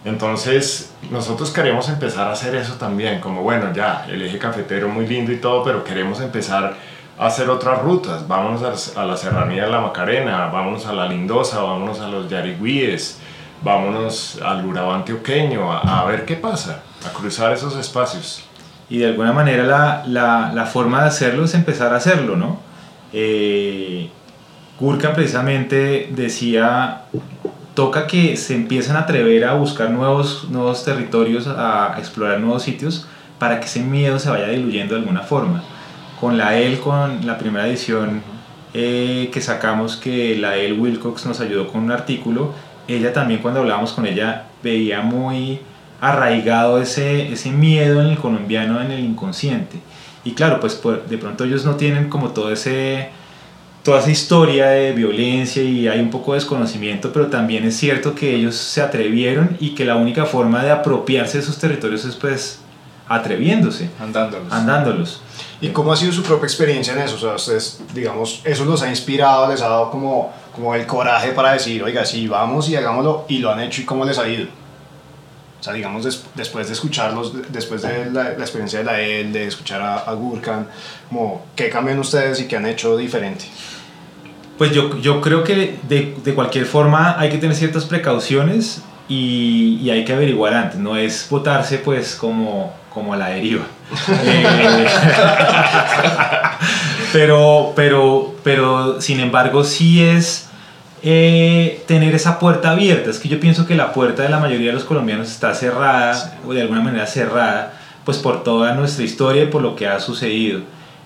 [0.06, 5.08] entonces, nosotros queremos empezar a hacer eso también, como bueno, ya, el eje cafetero muy
[5.08, 6.76] lindo y todo, pero queremos empezar
[7.18, 8.28] a hacer otras rutas.
[8.28, 13.20] Vámonos a, la Serranía de la Macarena, vámonos a la Lindosa, vámonos a los Yarigüíes,
[13.62, 18.44] vámonos al Urabá antioqueño, a, ver qué pasa, a cruzar esos espacios.
[18.90, 22.60] Y de alguna manera la, la, la forma de hacerlo es empezar a hacerlo, ¿no?
[23.14, 24.10] Eh,
[24.80, 27.04] Gurka precisamente decía
[27.74, 33.08] toca que se empiecen a atrever a buscar nuevos, nuevos territorios, a explorar nuevos sitios,
[33.40, 35.64] para que ese miedo se vaya diluyendo de alguna forma.
[36.20, 38.22] Con la EL, con la primera edición
[38.74, 42.54] eh, que sacamos, que la EL Wilcox nos ayudó con un artículo,
[42.88, 45.60] ella también cuando hablábamos con ella veía muy
[46.00, 49.80] arraigado ese, ese miedo en el colombiano, en el inconsciente.
[50.24, 53.10] Y claro, pues de pronto ellos no tienen como todo ese
[53.84, 58.16] toda esa historia de violencia y hay un poco de desconocimiento, pero también es cierto
[58.16, 62.16] que ellos se atrevieron y que la única forma de apropiarse de esos territorios es
[62.16, 62.60] pues
[63.10, 63.90] atreviéndose.
[64.00, 64.54] Andándolos.
[64.54, 65.22] Andándolos.
[65.60, 67.16] ¿Y cómo ha sido su propia experiencia en eso?
[67.16, 71.32] O sea, ustedes, digamos, eso los ha inspirado, les ha dado como, como el coraje
[71.32, 74.28] para decir, oiga, sí, vamos y hagámoslo, y lo han hecho y cómo les ha
[74.28, 74.48] ido.
[75.64, 76.04] O sea, digamos,
[76.36, 80.68] después de escucharlos, después de la, experiencia de la EL, de escuchar a, a Gurkan,
[81.08, 83.46] como, ¿qué cambian ustedes y qué han hecho diferente?
[84.58, 89.80] Pues yo, yo creo que de, de, cualquier forma hay que tener ciertas precauciones y,
[89.82, 93.64] y, hay que averiguar antes, no es votarse pues como, como a la deriva.
[94.26, 94.86] Eh,
[97.14, 100.50] pero, pero, pero sin embargo sí es
[101.06, 103.10] eh, tener esa puerta abierta.
[103.10, 106.40] Es que yo pienso que la puerta de la mayoría de los colombianos está cerrada
[106.48, 107.74] o de alguna manera cerrada
[108.06, 110.62] pues por toda nuestra historia y por lo que ha sucedido.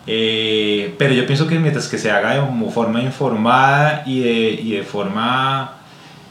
[0.05, 4.71] Eh, pero yo pienso que mientras que se haga de forma informada y de, y
[4.71, 5.73] de forma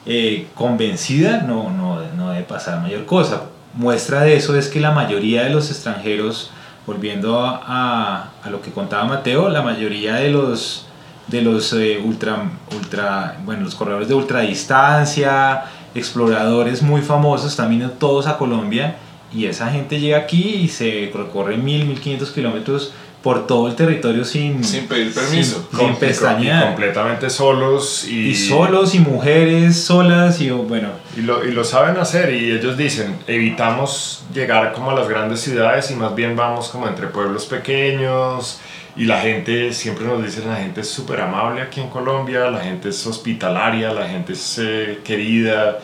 [0.06, 3.42] eh, convencida, no, no, no, debe pasar mayor cosa.
[3.74, 6.50] Muestra de eso es que la mayoría de los extranjeros,
[6.86, 10.85] volviendo a, a lo que contaba Mateo, la mayoría de los,
[11.28, 18.26] de los eh, ultra, ultra, bueno, los corredores de ultradistancia, exploradores muy famosos, también todos
[18.26, 18.96] a Colombia,
[19.32, 23.74] y esa gente llega aquí y se recorre mil, mil quinientos kilómetros por todo el
[23.74, 26.66] territorio sin, sin pedir permiso, sin, sin pestañear.
[26.66, 28.06] completamente solos.
[28.08, 30.90] Y, y, solos y mujeres solas y bueno.
[31.16, 35.40] Y lo, y lo saben hacer y ellos dicen, evitamos llegar como a las grandes
[35.40, 38.60] ciudades y más bien vamos como entre pueblos pequeños
[38.96, 42.60] y la gente, siempre nos dicen, la gente es súper amable aquí en Colombia, la
[42.60, 45.78] gente es hospitalaria, la gente es eh, querida.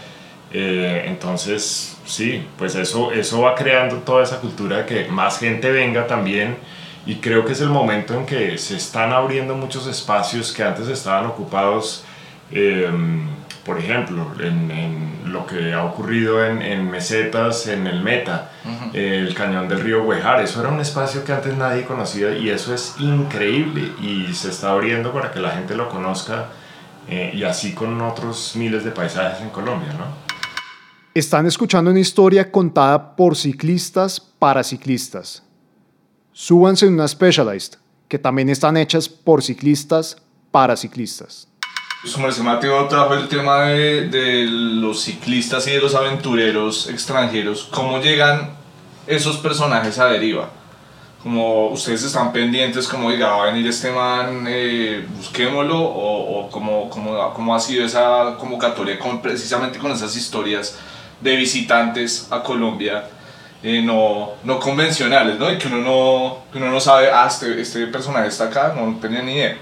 [0.51, 5.71] Eh, entonces, sí, pues eso, eso va creando toda esa cultura de que más gente
[5.71, 6.57] venga también
[7.05, 10.89] y creo que es el momento en que se están abriendo muchos espacios que antes
[10.89, 12.05] estaban ocupados
[12.51, 13.27] em,
[13.65, 18.51] por ejemplo, en, en lo que ha ocurrido en, en, mesetas, en el Meta,
[18.93, 22.75] el cañón del río Huejar, eso era un espacio que antes nadie conocía y eso
[22.75, 26.49] es increíble y se está abriendo para que la gente lo conozca
[27.09, 30.05] eh, y así con otros miles de paisajes en Colombia, ¿no?
[31.15, 35.43] Están escuchando una historia contada por ciclistas para ciclistas.
[36.33, 40.17] Súbanse en una Specialized, que también están hechas por ciclistas
[40.51, 41.52] para ciclistas.
[42.05, 47.69] Su merced Mateo trajo el tema de, de, los ciclistas y de los aventureros extranjeros.
[47.71, 48.51] ¿Cómo llegan
[49.07, 50.49] esos personajes a deriva?
[51.23, 56.51] Como ustedes están pendientes, como diga, va a venir este man, eh, busquémoslo, o, o
[56.51, 60.77] cómo, cómo, cómo, ha sido esa convocatoria con, precisamente con esas historias
[61.21, 63.05] de visitantes a Colombia
[63.63, 65.53] eh, no, no convencionales, ¿no?
[65.53, 68.99] Y que uno no, que uno no sabe, ah, este, este personaje está acá, no
[69.01, 69.57] tenía ni idea.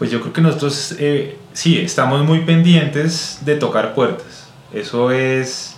[0.00, 4.48] Pues yo creo que nosotros eh, sí, estamos muy pendientes de tocar puertas.
[4.72, 5.76] Eso es,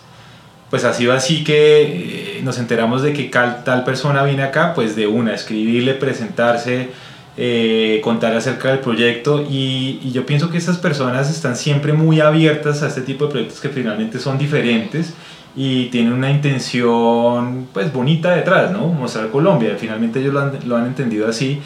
[0.70, 4.94] pues ha sido así que eh, nos enteramos de que tal persona viene acá, pues
[4.94, 6.90] de una, escribirle, presentarse,
[7.36, 12.20] eh, contar acerca del proyecto y, y, yo pienso que estas personas están siempre muy
[12.20, 15.14] abiertas a este tipo de proyectos que finalmente son diferentes
[15.56, 18.86] y tienen una intención pues bonita detrás, ¿no?
[18.86, 21.60] Mostrar Colombia, finalmente ellos lo han, lo han entendido así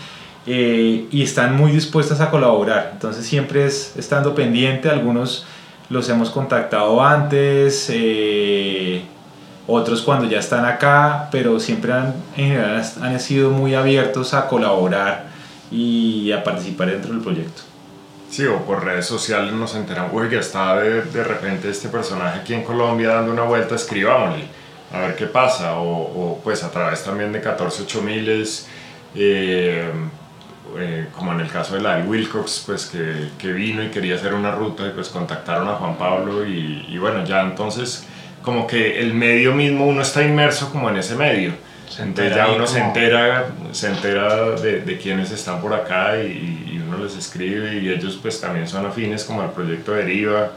[0.47, 2.91] eh, y están muy dispuestas a colaborar.
[2.93, 5.47] Entonces siempre es estando pendiente, algunos
[5.89, 9.03] los hemos contactado antes, eh,
[9.67, 14.49] otros cuando ya están acá, pero siempre han, en general han sido muy abiertos a
[14.49, 15.27] colaborar
[15.71, 17.63] y a participar dentro del proyecto.
[18.31, 22.41] Sí, o por redes sociales nos enteramos, uy, que está de, de, repente este personaje
[22.41, 24.45] aquí en Colombia dando una vuelta, escribámosle,
[24.93, 28.67] a ver qué pasa, o, o pues a través también de 14.8000
[29.19, 29.91] eh,
[30.79, 34.17] eh, como en el caso de la de Wilcox, pues que, que, vino y quería
[34.17, 38.07] hacer una ruta y pues contactaron a Juan Pablo y, y, bueno, ya entonces
[38.43, 41.53] como que el medio mismo, uno está inmerso como en ese medio.
[41.99, 42.67] Entonces ya uno como...
[42.67, 47.79] se entera, se entera de, de quienes están por acá y, y, uno les escribe
[47.79, 50.51] y ellos pues también son afines como al proyecto Deriva.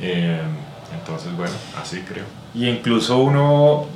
[0.00, 0.40] Eh,
[0.98, 2.24] entonces bueno, así creo.
[2.54, 3.86] Y incluso uno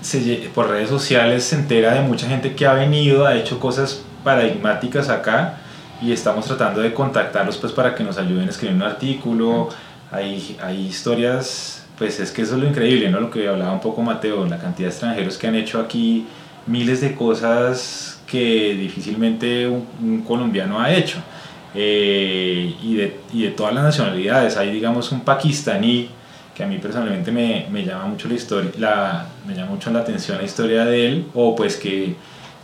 [0.00, 4.02] se, por redes sociales se entera de mucha gente que ha venido, ha hecho cosas
[4.24, 5.58] paradigmáticas acá
[6.00, 9.68] y estamos tratando de contactarlos pues para que nos ayuden a escribir un artículo.
[10.10, 13.20] Hay, hay historias, pues es que eso es lo increíble, ¿no?
[13.20, 16.26] Lo que hablaba un poco Mateo, la cantidad de extranjeros que han hecho aquí
[16.66, 21.18] miles de cosas que difícilmente un, un colombiano ha hecho.
[21.74, 24.56] Eh, y, de, y de todas las nacionalidades.
[24.56, 26.08] Hay, digamos, un pakistaní
[26.54, 30.00] que a mí personalmente me, me llama mucho la historia, la, me llama mucho la
[30.00, 32.16] atención la historia de él, o pues que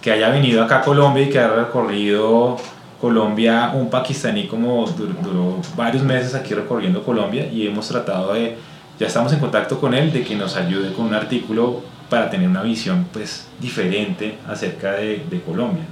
[0.04, 2.58] que haya venido acá a Colombia y que haya recorrido
[3.00, 8.58] Colombia, un pakistaní como duró, varios meses aquí recorriendo Colombia y hemos tratado de,
[8.98, 12.46] ya estamos en contacto con él, de que nos ayude con un artículo para tener
[12.46, 15.84] una visión pues diferente acerca de, Colombia.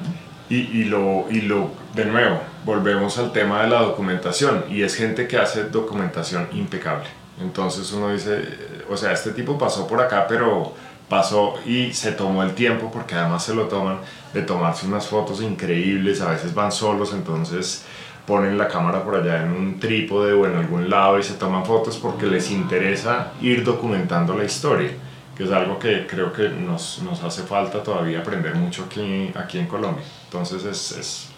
[0.51, 4.95] Y, y, lo, y lo, de nuevo, volvemos al tema de la documentación y es
[4.95, 7.07] gente que hace documentación impecable.
[7.41, 8.45] Entonces uno dice,
[8.91, 10.75] o sea, este tipo pasó por acá, pero
[11.13, 13.99] pasó y se tomó el tiempo, porque además se lo toman,
[14.33, 17.85] de tomarse unas fotos increíbles, a veces van solos, entonces
[18.27, 21.67] ponen la cámara por allá en un trípode o en algún lado y se toman
[21.67, 24.89] fotos porque les interesa ir documentando la historia,
[25.37, 29.59] que es algo que creo que nos, nos hace falta todavía aprender mucho aquí, aquí
[29.59, 30.05] en Colombia.
[30.25, 31.29] Entonces es, es,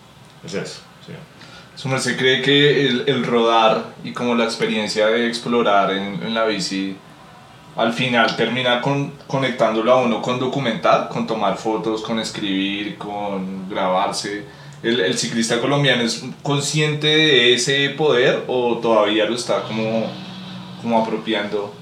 [0.44, 0.82] es eso.
[1.04, 1.98] Sí.
[1.98, 6.44] ¿Se cree que el, el, rodar y como la experiencia de explorar en, en la
[6.44, 6.96] bici
[7.76, 13.68] al final termina con, conectándolo a uno con documental, con tomar fotos, con escribir, con
[13.68, 14.44] grabarse.
[14.82, 20.06] ¿El, el ciclista colombiano es consciente de ese poder o todavía lo está como,
[20.82, 21.74] como apropiando?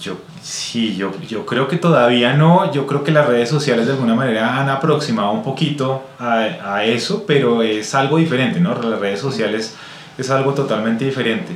[0.00, 2.72] Yo, sí, yo, yo creo que todavía no.
[2.72, 6.84] Yo creo que las redes sociales de alguna manera han aproximado un poquito a, a
[6.84, 8.74] eso, pero es algo diferente, ¿no?
[8.80, 9.76] Las redes sociales
[10.16, 11.52] es algo totalmente diferente.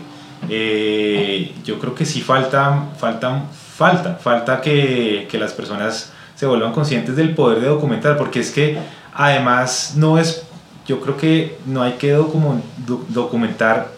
[0.48, 3.44] Eh, yo creo que sí falta, falta,
[3.76, 8.50] falta, falta que, que, las personas se vuelvan conscientes del poder de documentar, porque es
[8.50, 8.78] que
[9.14, 10.44] además no es,
[10.87, 12.61] yo creo que no hay que docu
[13.09, 13.88] documentar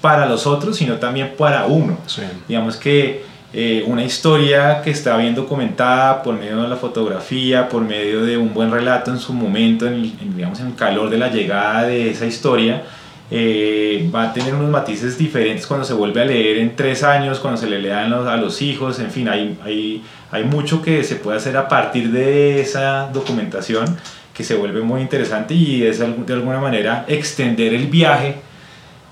[0.00, 1.96] para los otros, sino también para uno.
[2.06, 2.22] Sí.
[2.48, 7.82] Digamos que eh, una historia que está bien documentada por medio de la fotografía, por
[7.82, 11.18] medio de un buen relato en su momento, en, en digamos, en el calor de
[11.18, 12.82] la llegada de esa historia,
[13.34, 17.38] eh, va a tener unos matices diferentes cuando se vuelve a leer en tres años,
[17.38, 21.16] cuando se le lean a los hijos, en fin, hay, hay, hay mucho que se
[21.16, 23.96] puede hacer a partir de esa documentación
[24.34, 28.36] que se vuelve muy interesante y es de alguna manera extender el viaje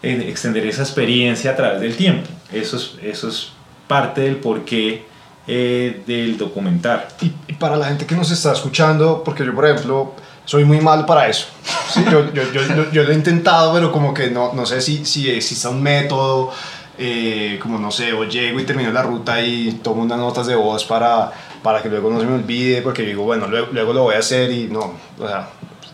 [0.02, 2.28] eh, extender esa experiencia a través del tiempo.
[2.52, 3.52] Eso es, eso es
[3.86, 5.04] parte del porqué
[5.46, 7.06] eh, del documental.
[7.20, 10.80] Y, y para la gente que nos está escuchando, porque yo, por ejemplo, soy muy
[10.80, 11.46] mal para eso.
[11.92, 14.80] Sí, yo, yo, yo, yo, yo lo he intentado, pero como que no, no sé
[14.80, 16.50] si, si exista un método,
[16.98, 20.54] eh, como no sé, o llego y termino la ruta y tomo unas notas de
[20.54, 21.30] voz para,
[21.62, 24.18] para que luego no se me olvide, porque digo, bueno, luego, luego lo voy a
[24.18, 25.48] hacer y no, o sea,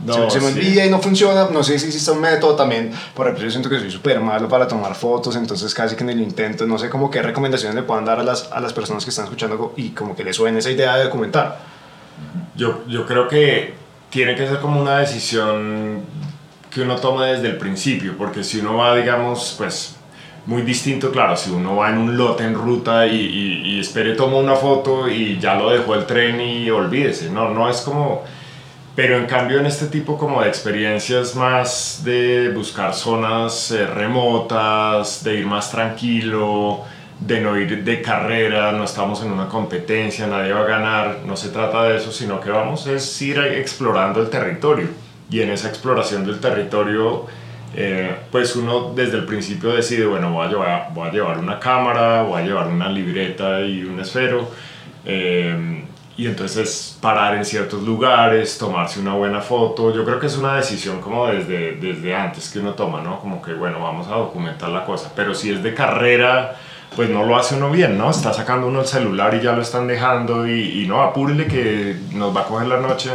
[0.04, 0.58] No, se, se me sí.
[0.58, 3.68] olvida y no funciona, no sé si existe un método también, por ejemplo, yo siento
[3.70, 6.90] que soy súper malo para tomar fotos, entonces casi que ni lo intento, no sé
[6.90, 9.90] como qué recomendaciones le puedan dar a las, a las personas que están escuchando y
[9.90, 11.58] como que les suene esa idea de documentar.
[12.56, 13.74] Yo, yo creo que
[14.10, 16.02] tiene que ser como una decisión
[16.70, 19.96] que uno toma desde el principio, porque si uno va, digamos, pues
[20.46, 24.14] muy distinto, claro, si uno va en un lote en ruta y, y, y espere,
[24.14, 28.22] toma una foto y ya lo dejó el tren y olvídese, no, no es como...
[28.94, 35.22] Pero en cambio en este tipo como de experiencias más de buscar zonas eh, remotas,
[35.22, 36.82] de ir más tranquilo,
[37.20, 41.36] de no ir de carrera, no estamos en una competencia, nadie va a ganar, no
[41.36, 44.88] se trata de eso, sino que vamos es ir explorando el territorio.
[45.30, 47.26] Y en esa exploración del territorio,
[47.74, 51.58] eh, pues uno desde el principio decide, bueno, voy a, llevar, voy a llevar una
[51.58, 54.48] cámara, voy a llevar una libreta y un esfero.
[55.04, 55.84] eh,
[56.16, 60.56] y entonces parar en ciertos lugares, tomarse una buena foto, yo creo que es una
[60.56, 63.20] decisión como desde, desde antes que uno toma, ¿no?
[63.20, 66.56] Como que, bueno, vamos a documentar la cosa, pero si es de carrera,
[66.96, 68.10] pues no lo hace uno bien, ¿no?
[68.10, 71.94] Está sacando uno el celular y ya lo están dejando y, y no, apúrele que
[72.12, 73.10] nos va a coger la noche.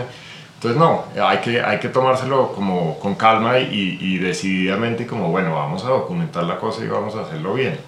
[0.56, 5.56] Entonces, no, hay que, hay que tomárselo como con calma y, y decididamente como, bueno,
[5.56, 7.80] vamos a documentar la cosa y vamos a hacerlo bien.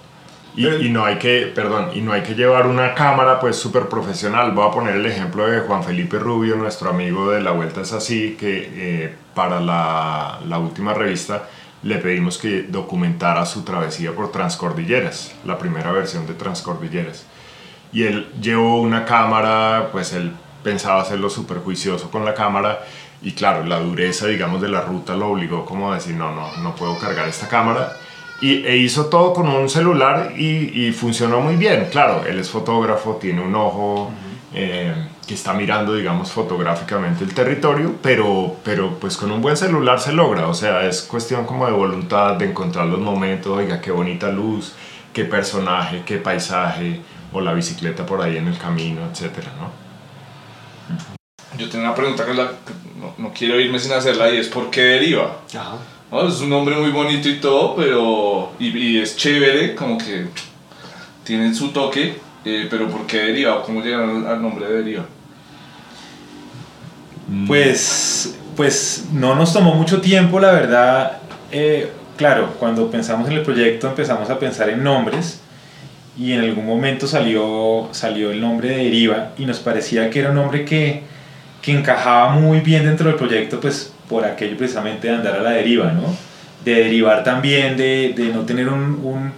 [0.56, 3.88] Y, y no hay que, perdón, y no hay que llevar una cámara pues súper
[3.88, 4.50] profesional.
[4.50, 7.92] Voy a poner el ejemplo de Juan Felipe Rubio, nuestro amigo de La Vuelta es
[7.92, 11.44] Así, que eh, para la, la última revista
[11.84, 17.26] le pedimos que documentara su travesía por Transcordilleras, la primera versión de Transcordilleras.
[17.92, 22.80] Y él llevó una cámara, pues él pensaba hacerlo súper juicioso con la cámara
[23.22, 26.56] y claro, la dureza, digamos, de la ruta lo obligó como a decir, no, no,
[26.56, 27.96] no puedo cargar esta cámara.
[28.40, 31.88] Y, e hizo todo con un celular y, y funcionó muy bien.
[31.90, 34.10] Claro, él es fotógrafo, tiene un ojo
[34.54, 34.94] eh,
[35.26, 40.12] que está mirando, digamos, fotográficamente el territorio, pero, pero pues con un buen celular se
[40.12, 40.48] logra.
[40.48, 44.72] O sea, es cuestión como de voluntad, de encontrar los momentos, oiga, qué bonita luz,
[45.12, 47.00] qué personaje, qué paisaje,
[47.32, 49.84] o la bicicleta por ahí en el camino, etcétera, ¿no?
[51.58, 54.48] Yo tengo una pregunta que, la- que no, no quiero irme sin hacerla y es
[54.48, 55.36] ¿por qué deriva?
[55.56, 55.76] Ajá.
[56.10, 58.52] No, es un nombre muy bonito y todo, pero.
[58.58, 60.26] Y, y es chévere, como que
[61.24, 63.62] tienen su toque, eh, pero ¿por qué deriva?
[63.62, 65.04] ¿Cómo llegaron al, al nombre de deriva?
[67.46, 71.18] Pues, pues no nos tomó mucho tiempo, la verdad.
[71.50, 75.40] Eh, claro, cuando pensamos en el proyecto empezamos a pensar en nombres
[76.18, 80.30] y en algún momento salió, salió el nombre de Deriva y nos parecía que era
[80.30, 81.02] un nombre que,
[81.62, 85.50] que encajaba muy bien dentro del proyecto, pues por aquello precisamente de andar a la
[85.50, 86.14] deriva, ¿no?
[86.64, 89.32] De derivar también, de, de no tener un, un,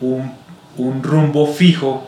[0.00, 0.32] un,
[0.76, 2.06] un rumbo fijo,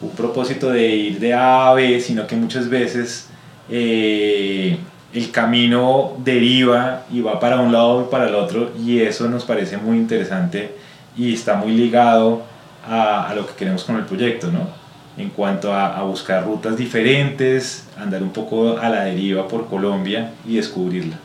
[0.00, 3.28] un propósito de ir de A a B, sino que muchas veces
[3.68, 4.78] eh,
[5.12, 9.44] el camino deriva y va para un lado y para el otro y eso nos
[9.44, 10.76] parece muy interesante
[11.16, 12.42] y está muy ligado
[12.86, 14.68] a, a lo que queremos con el proyecto, ¿no?
[15.16, 20.32] En cuanto a, a buscar rutas diferentes, andar un poco a la deriva por Colombia
[20.44, 21.18] y descubrirla.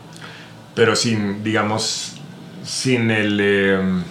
[0.73, 2.15] pero sin, digamos,
[2.63, 3.39] sin el...
[3.41, 4.03] eh,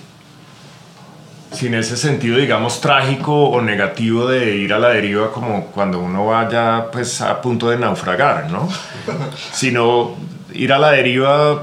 [1.53, 6.27] sin ese sentido, digamos, trágico o negativo de ir a la deriva como cuando uno
[6.27, 8.69] vaya pues a punto de naufragar, ¿no?
[9.53, 10.17] Sino
[10.53, 11.61] ir a la deriva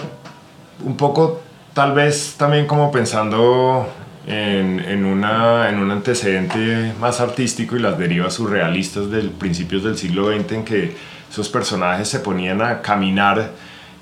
[0.84, 1.42] un poco
[1.74, 3.88] tal vez también como pensando
[4.28, 9.98] en, en, una, en un antecedente más artístico y las derivas surrealistas del principios del
[9.98, 10.96] siglo XX en que
[11.30, 13.52] esos personajes se ponían a caminar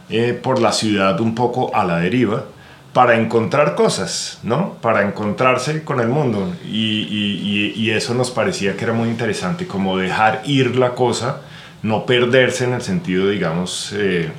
[0.09, 2.45] eh, por la ciudad un poco a la deriva
[2.93, 4.73] para encontrar cosas, ¿no?
[4.81, 6.53] Para encontrarse con el mundo.
[6.65, 11.41] Y, eso nos parecía que era muy interesante, como dejar ir la cosa,
[11.81, 14.29] no perderse en el sentido, digamos, eh,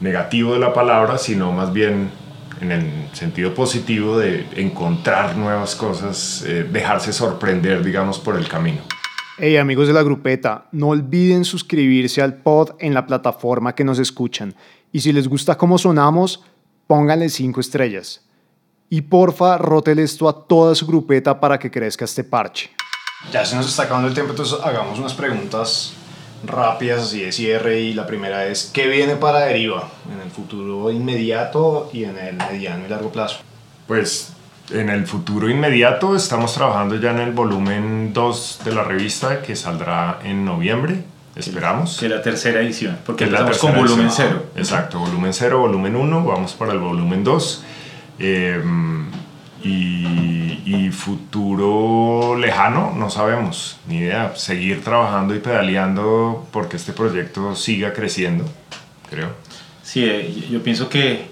[0.00, 2.10] negativo de la palabra, sino más bien
[2.60, 8.82] en el sentido positivo de encontrar nuevas cosas, eh, dejarse sorprender, digamos, por el camino.
[9.38, 13.98] Hey amigos de la grupeta, no olviden suscribirse al pod en la plataforma que nos
[13.98, 14.54] escuchan.
[14.92, 16.44] Y si les gusta cómo sonamos,
[16.86, 18.22] pónganle 5 estrellas.
[18.88, 22.70] Y porfa, rótele esto a toda su grupeta para que crezca este parche.
[23.32, 25.94] Ya se nos está acabando el tiempo, entonces hagamos unas preguntas
[26.44, 27.80] rápidas así de cierre.
[27.80, 32.36] Y la primera es, ¿qué viene para Deriva en el futuro inmediato y en el
[32.36, 33.38] mediano y largo plazo?
[33.86, 34.32] Pues
[34.70, 39.56] en el futuro inmediato estamos trabajando ya en el volumen 2 de la revista que
[39.56, 41.04] saldrá en noviembre,
[41.36, 41.98] esperamos.
[41.98, 44.28] Que la tercera edición, porque empezamos con volumen edición.
[44.28, 44.46] cero.
[44.56, 47.64] Exacto, volumen 0, volumen 1, vamos para el volumen 2.
[49.64, 54.32] y, y futuro lejano, no sabemos, ni idea.
[54.36, 58.44] Seguir trabajando y pedaleando porque este proyecto siga creciendo,
[59.08, 59.30] creo.
[59.82, 61.26] Sí, eh, yo- yo pienso que,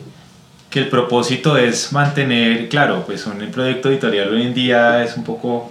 [0.70, 5.24] que el propósito es mantener, claro, pues un proyecto editorial hoy en día es un
[5.24, 5.70] poco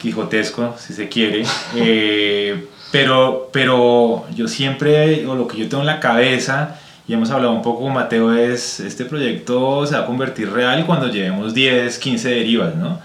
[0.00, 1.44] quijotesco, si se quiere,
[1.76, 6.76] eh, pero, pero yo siempre, o lo que yo tengo en la cabeza,
[7.06, 10.84] y hemos hablado un poco con Mateo, es este proyecto se va a convertir real
[10.86, 12.98] cuando llevemos 10, 15 derivas, ¿no?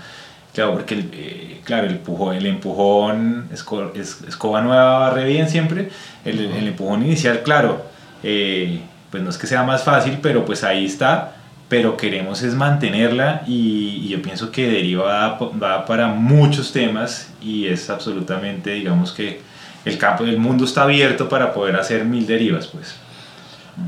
[0.53, 5.49] Claro, porque el, eh, claro, el empujón, el empujón esco- es- escoba nueva barre bien
[5.49, 5.89] siempre,
[6.23, 7.83] el, el empujón inicial, claro,
[8.23, 8.79] eh,
[9.11, 11.35] pues no es que sea más fácil, pero pues ahí está,
[11.67, 15.03] pero queremos es mantenerla y, y yo pienso que Deriva
[15.39, 19.41] va, va para muchos temas y es absolutamente, digamos que
[19.85, 22.95] el campo del mundo está abierto para poder hacer mil derivas, pues.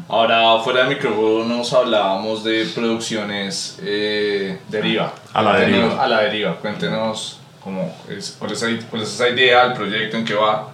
[0.09, 5.13] Ahora, fuera de micrófonos hablábamos de producciones eh, deriva.
[5.33, 6.03] A la deriva.
[6.03, 6.55] A la deriva.
[6.57, 10.69] Cuéntenos cómo es, cuál, es, ahí- cuál es esa idea, el proyecto, en qué va.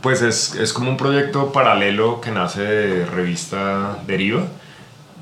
[0.00, 4.42] Pues es, es como un proyecto paralelo que nace de revista Deriva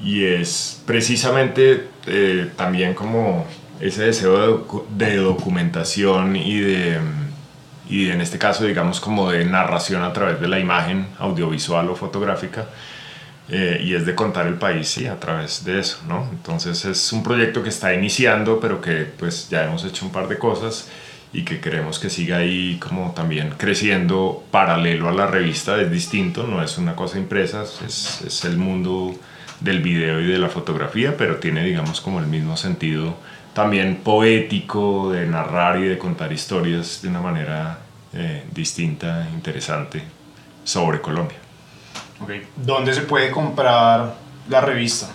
[0.03, 3.47] y es precisamente eh, también como
[3.81, 4.65] ese deseo
[4.99, 6.99] de, de documentación y de,
[7.89, 11.97] y en este caso digamos como de narración a través de la imagen audiovisual o
[11.97, 12.66] fotográfica
[13.49, 16.26] eh, y es de contar el país sí, a través de eso, ¿no?
[16.30, 20.28] Entonces es un proyecto que está iniciando pero que pues ya hemos hecho un par
[20.28, 20.89] de cosas
[21.32, 26.47] y que queremos que siga ahí como también creciendo paralelo a la revista, es distinto,
[26.47, 29.14] no es una cosa impresa, es, es el mundo
[29.61, 33.16] del video y de la fotografía, pero tiene digamos como el mismo sentido
[33.55, 37.79] también poético de narrar y de contar historias de una manera
[38.13, 40.03] eh, distinta, interesante
[40.65, 41.39] sobre Colombia.
[42.21, 42.31] Ok.
[42.57, 44.15] ¿Dónde se puede comprar
[44.49, 45.09] la revista?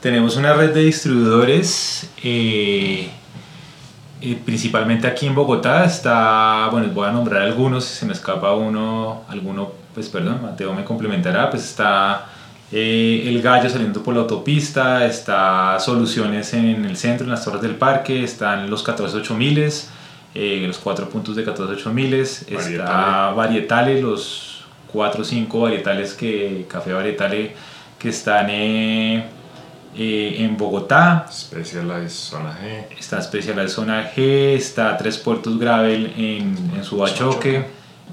[0.00, 3.08] Tenemos una red de distribuidores, eh,
[4.20, 5.84] eh, principalmente aquí en Bogotá.
[5.84, 10.42] Está, bueno, les voy a nombrar algunos, si se me escapa uno, alguno, pues perdón,
[10.42, 11.48] Mateo me complementará.
[11.48, 12.31] Pues está
[12.72, 17.62] eh, El Gallo saliendo por la autopista, está Soluciones en el centro, en las torres
[17.62, 19.36] del parque, están los 148
[20.34, 21.90] eh, los cuatro puntos de 148
[22.48, 23.36] está Varietale.
[23.36, 27.54] Varietale, los 4 o 5 varietales que, Café Varietale
[27.98, 29.24] que están eh,
[29.96, 31.26] eh, en Bogotá.
[31.30, 32.98] Specialized Zona G.
[32.98, 37.64] Está Specialized Zona G, está Tres Puertos Gravel en, en Subachoque,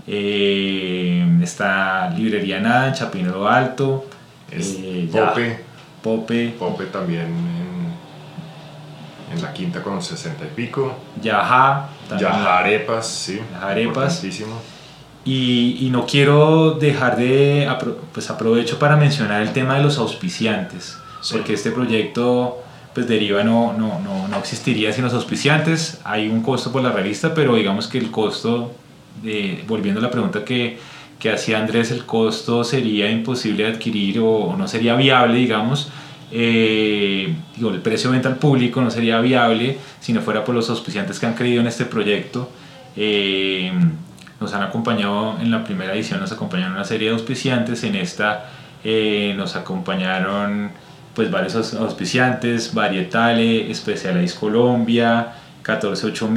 [0.06, 4.06] eh, está Librería Nada en Chapinero Alto,
[4.52, 5.60] eh, Pope,
[6.02, 7.90] Pope, Pope también en,
[9.36, 10.96] en la quinta con 60 y pico.
[11.22, 13.40] Yaja, también Ya Arepas, sí.
[13.54, 14.24] Yaja Arepas.
[15.26, 19.98] Y, y no quiero dejar de, apro- pues aprovecho para mencionar el tema de los
[19.98, 21.34] auspiciantes, Sí.
[21.34, 26.42] porque este proyecto pues deriva no, no, no, no existiría sin los auspiciantes, hay un
[26.42, 28.72] costo por la revista, pero digamos que el costo,
[29.22, 30.80] de, volviendo a la pregunta que,
[31.20, 35.92] que hacía Andrés, el costo sería imposible de adquirir o, no sería viable, digamos,
[36.32, 40.56] eh, digo, el precio de venta al público no sería viable si no fuera por
[40.56, 42.50] los auspiciantes que han creído en este proyecto.
[42.96, 43.72] Eh,
[44.40, 48.50] nos han acompañado en la primera edición, nos acompañaron una serie de auspiciantes, en esta
[48.86, 50.72] eh, nos acompañaron
[51.14, 55.34] pues varios aus- auspiciantes, Varietale, Specialized Colombia,
[55.66, 56.30] 148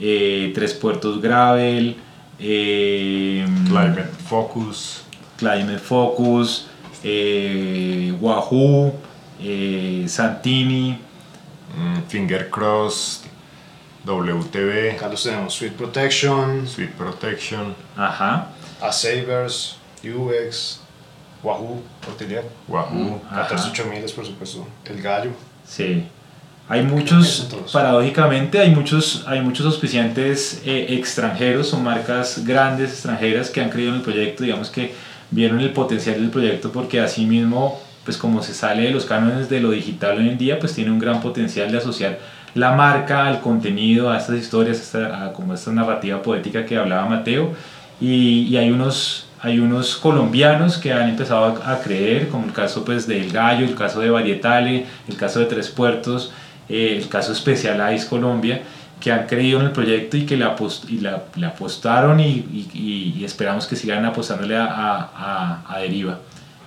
[0.00, 1.94] eh, Tres Puertos Gravel,
[2.40, 5.04] eh, Climate Focus.
[5.36, 6.66] Climate Focus,
[7.04, 8.92] eh, Wahoo,
[9.40, 10.98] eh, Santini,
[11.76, 13.24] mm, Finger Cross,
[14.04, 15.54] WTV, Acá los tenemos.
[15.54, 18.48] Sweet Protection, Sweet Protection, ajá,
[18.80, 20.80] A Savers, UX,
[21.42, 23.20] Wahoo, Portilier, Wahoo.
[23.30, 23.56] Ajá.
[23.56, 24.66] 148 por supuesto.
[24.84, 25.32] El Gallo.
[25.66, 26.06] Sí.
[26.70, 33.60] Hay muchos, paradójicamente, hay muchos, hay muchos auspiciantes eh, extranjeros, son marcas grandes extranjeras que
[33.60, 34.94] han creído en el proyecto, digamos que
[35.32, 39.48] vieron el potencial del proyecto porque así mismo, pues como se sale de los cánones
[39.50, 42.20] de lo digital hoy en día, pues tiene un gran potencial de asociar
[42.54, 46.76] la marca al contenido, a estas historias, a esta- a como esta narrativa poética que
[46.76, 47.52] hablaba Mateo.
[48.00, 52.52] Y, y hay unos hay unos colombianos que han empezado a, a creer, como el
[52.52, 56.30] caso pues del Gallo, el caso de Varietale, el caso de Tres Puertos,
[56.70, 58.62] eh, el caso Specialized Colombia,
[59.00, 62.24] que han creído en el proyecto y que le, apost- y la- le apostaron y,
[62.72, 66.18] y- y- esperamos que sigan apostándole a, a- a- a Deriva.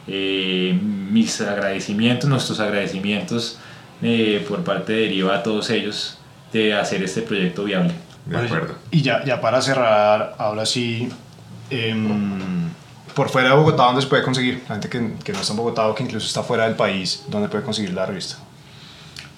[0.07, 3.57] Eh, mis agradecimientos, nuestros agradecimientos
[4.01, 6.17] eh, por parte de Deriva a todos ellos
[6.51, 7.93] de hacer este proyecto viable.
[8.25, 8.75] De acuerdo.
[8.91, 11.09] Y ya, ya para cerrar, ahora sí,
[11.69, 12.69] em,
[13.15, 14.63] por fuera de Bogotá, ¿dónde se puede conseguir?
[14.67, 17.23] La gente que, que no está en Bogotá o que incluso está fuera del país,
[17.29, 18.37] ¿dónde puede conseguir la revista?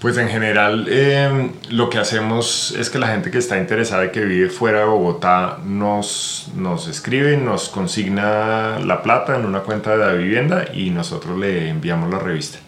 [0.05, 4.11] Pues en general eh, lo que hacemos es que la gente que está interesada y
[4.11, 9.97] que vive fuera de Bogotá nos, nos escribe, nos consigna la plata en una cuenta
[9.97, 12.59] de la vivienda y nosotros le enviamos la revista.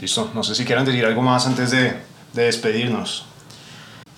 [0.00, 1.94] Listo, no sé si quieran decir algo más antes de,
[2.32, 3.26] de despedirnos.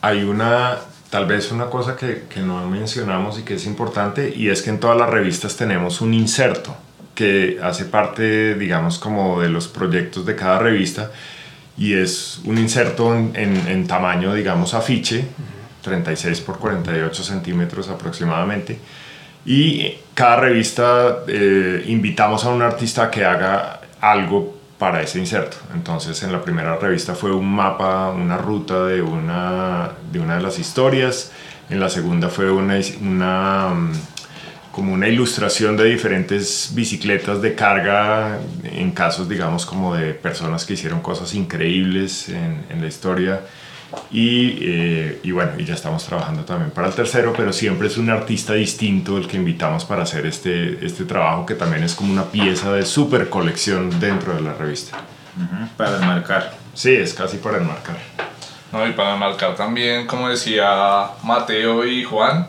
[0.02, 0.76] Hay una,
[1.08, 4.68] tal vez una cosa que, que no mencionamos y que es importante y es que
[4.68, 6.76] en todas las revistas tenemos un inserto
[7.14, 11.12] que hace parte, digamos, como de los proyectos de cada revista
[11.81, 15.24] y es un inserto en, en- en tamaño, digamos, afiche,
[15.83, 18.78] 36 por 48 centímetros aproximadamente.
[19.47, 25.57] Y cada revista eh, invitamos a un artista que haga algo para ese inserto.
[25.74, 30.43] Entonces en la primera revista fue un mapa, una ruta de una de, una de
[30.43, 31.33] las historias.
[31.70, 33.93] En la segunda fue una, una mm,
[34.72, 40.74] como una ilustración de diferentes bicicletas de carga en casos, digamos, como de personas que
[40.74, 43.40] hicieron cosas increíbles en, en la historia.
[44.12, 47.96] Y, eh, y bueno, y ya estamos trabajando también para el tercero, pero siempre es
[47.96, 52.12] un artista distinto el que invitamos para hacer este, este trabajo, que también es como
[52.12, 54.98] una pieza de super colección dentro de la revista.
[55.76, 56.54] Para enmarcar.
[56.74, 57.96] Sí, es casi para enmarcar.
[58.72, 62.46] No, y para marcar también, como decía Mateo y Juan,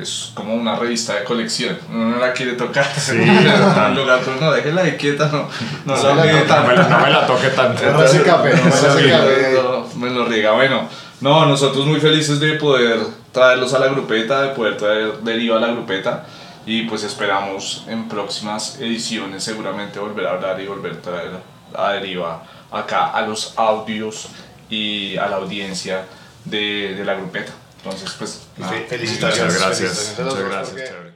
[0.00, 1.78] es como una revista de colección.
[1.90, 2.86] Uno no la quiere tocar.
[2.96, 5.48] Sí, en lugar, pero no, déjela ahí quieta, no,
[5.84, 7.82] no Sí, la la toca, No me la, no me la toque tanto.
[7.92, 9.52] No se no me Sí, café.
[9.62, 10.52] no, me lo riega.
[10.52, 10.88] Bueno,
[11.20, 13.00] no, nosotros muy felices de poder
[13.32, 16.26] traerlos a la grupeta, de poder traer deriva a la grupeta.
[16.66, 21.30] Y pues esperamos en próximas ediciones seguramente volver a hablar y volver a traer
[21.74, 24.28] a deriva acá a los audios
[24.68, 26.04] y a la audiencia
[26.44, 27.52] de, de la grupeta.
[27.82, 29.54] Entonces, pues, nada, felicitaciones.
[29.54, 29.92] Muchas gracias.
[29.92, 30.68] Felicitaciones Muchas gracias.
[30.70, 31.10] porque- chévere.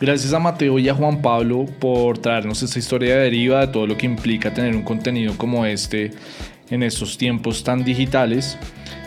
[0.00, 3.86] Gracias a Mateo y a Juan Pablo por traernos esta historia de deriva de todo
[3.86, 6.12] lo que implica tener un contenido como este
[6.70, 8.56] en estos tiempos tan digitales.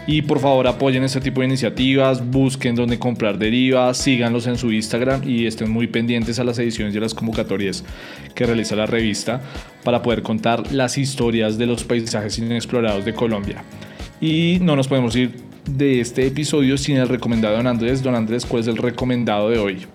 [0.06, 4.72] Y por favor apoyen este tipo de iniciativas, busquen dónde comprar deriva, síganlos en su
[4.72, 7.86] Instagram y estén muy pendientes a las ediciones y a las convocatorias
[8.36, 9.42] que realiza la revista
[9.84, 13.64] para poder contar las historias de los paisajes inexplorados de Colombia.
[14.20, 15.32] Y no nos podemos ir
[15.70, 18.04] de este episodio sin el recomendado de Don Andrés.
[18.04, 19.86] Don Andrés, ¿cuál es el recomendado de hoy?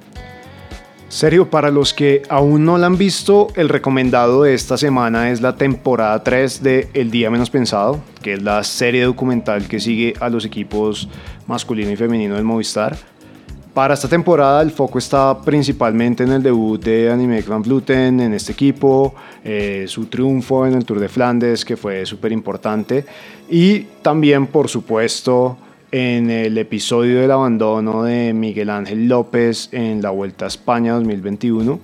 [1.08, 5.40] Serio, para los que aún no la han visto, el recomendado de esta semana es
[5.40, 10.12] la temporada 3 de El Día Menos Pensado, que es la serie documental que sigue
[10.20, 11.08] a los equipos
[11.46, 12.94] masculino y femenino del Movistar.
[13.72, 18.34] Para esta temporada el foco está principalmente en el debut de Annemiek van Vleuten en
[18.34, 23.06] este equipo, eh, su triunfo en el Tour de Flandes que fue súper importante
[23.48, 25.56] y también por supuesto
[25.90, 31.80] en el episodio del abandono de Miguel Ángel López en la Vuelta a España 2021,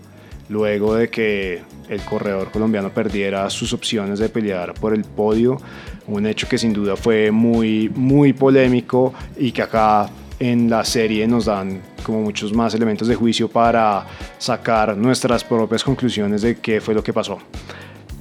[0.50, 5.59] luego de que el corredor colombiano perdiera sus opciones de pelear por el podio,
[6.07, 11.26] un hecho que sin duda fue muy, muy polémico y que acá en la serie
[11.26, 14.05] nos dan como muchos más elementos de juicio para
[14.36, 17.38] sacar nuestras propias conclusiones de qué fue lo que pasó.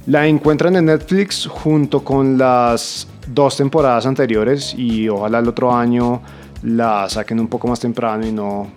[0.06, 6.22] La encuentran en Netflix junto con las dos temporadas anteriores y ojalá el otro año
[6.62, 8.70] la saquen un poco más temprano y no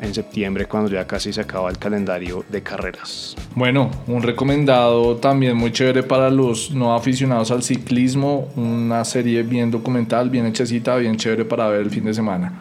[0.00, 3.36] en septiembre cuando ya casi se acaba el calendario de carreras.
[3.54, 9.70] Bueno, un recomendado también muy chévere para los no aficionados al ciclismo, una serie bien
[9.70, 12.60] documental, bien hechecita, bien chévere para ver el fin de semana.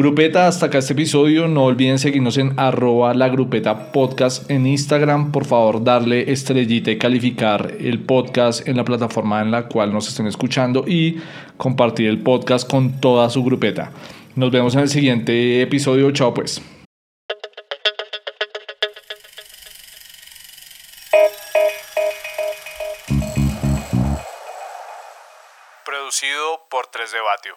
[0.00, 1.46] Grupeta, hasta acá este episodio.
[1.46, 5.30] No olviden seguirnos en arroba la grupeta podcast en Instagram.
[5.30, 10.08] Por favor, darle estrellita y calificar el podcast en la plataforma en la cual nos
[10.08, 11.20] estén escuchando y
[11.58, 13.92] compartir el podcast con toda su grupeta.
[14.36, 16.10] Nos vemos en el siguiente episodio.
[16.12, 16.62] Chao pues.
[25.84, 27.54] Producido por 3 de Batio.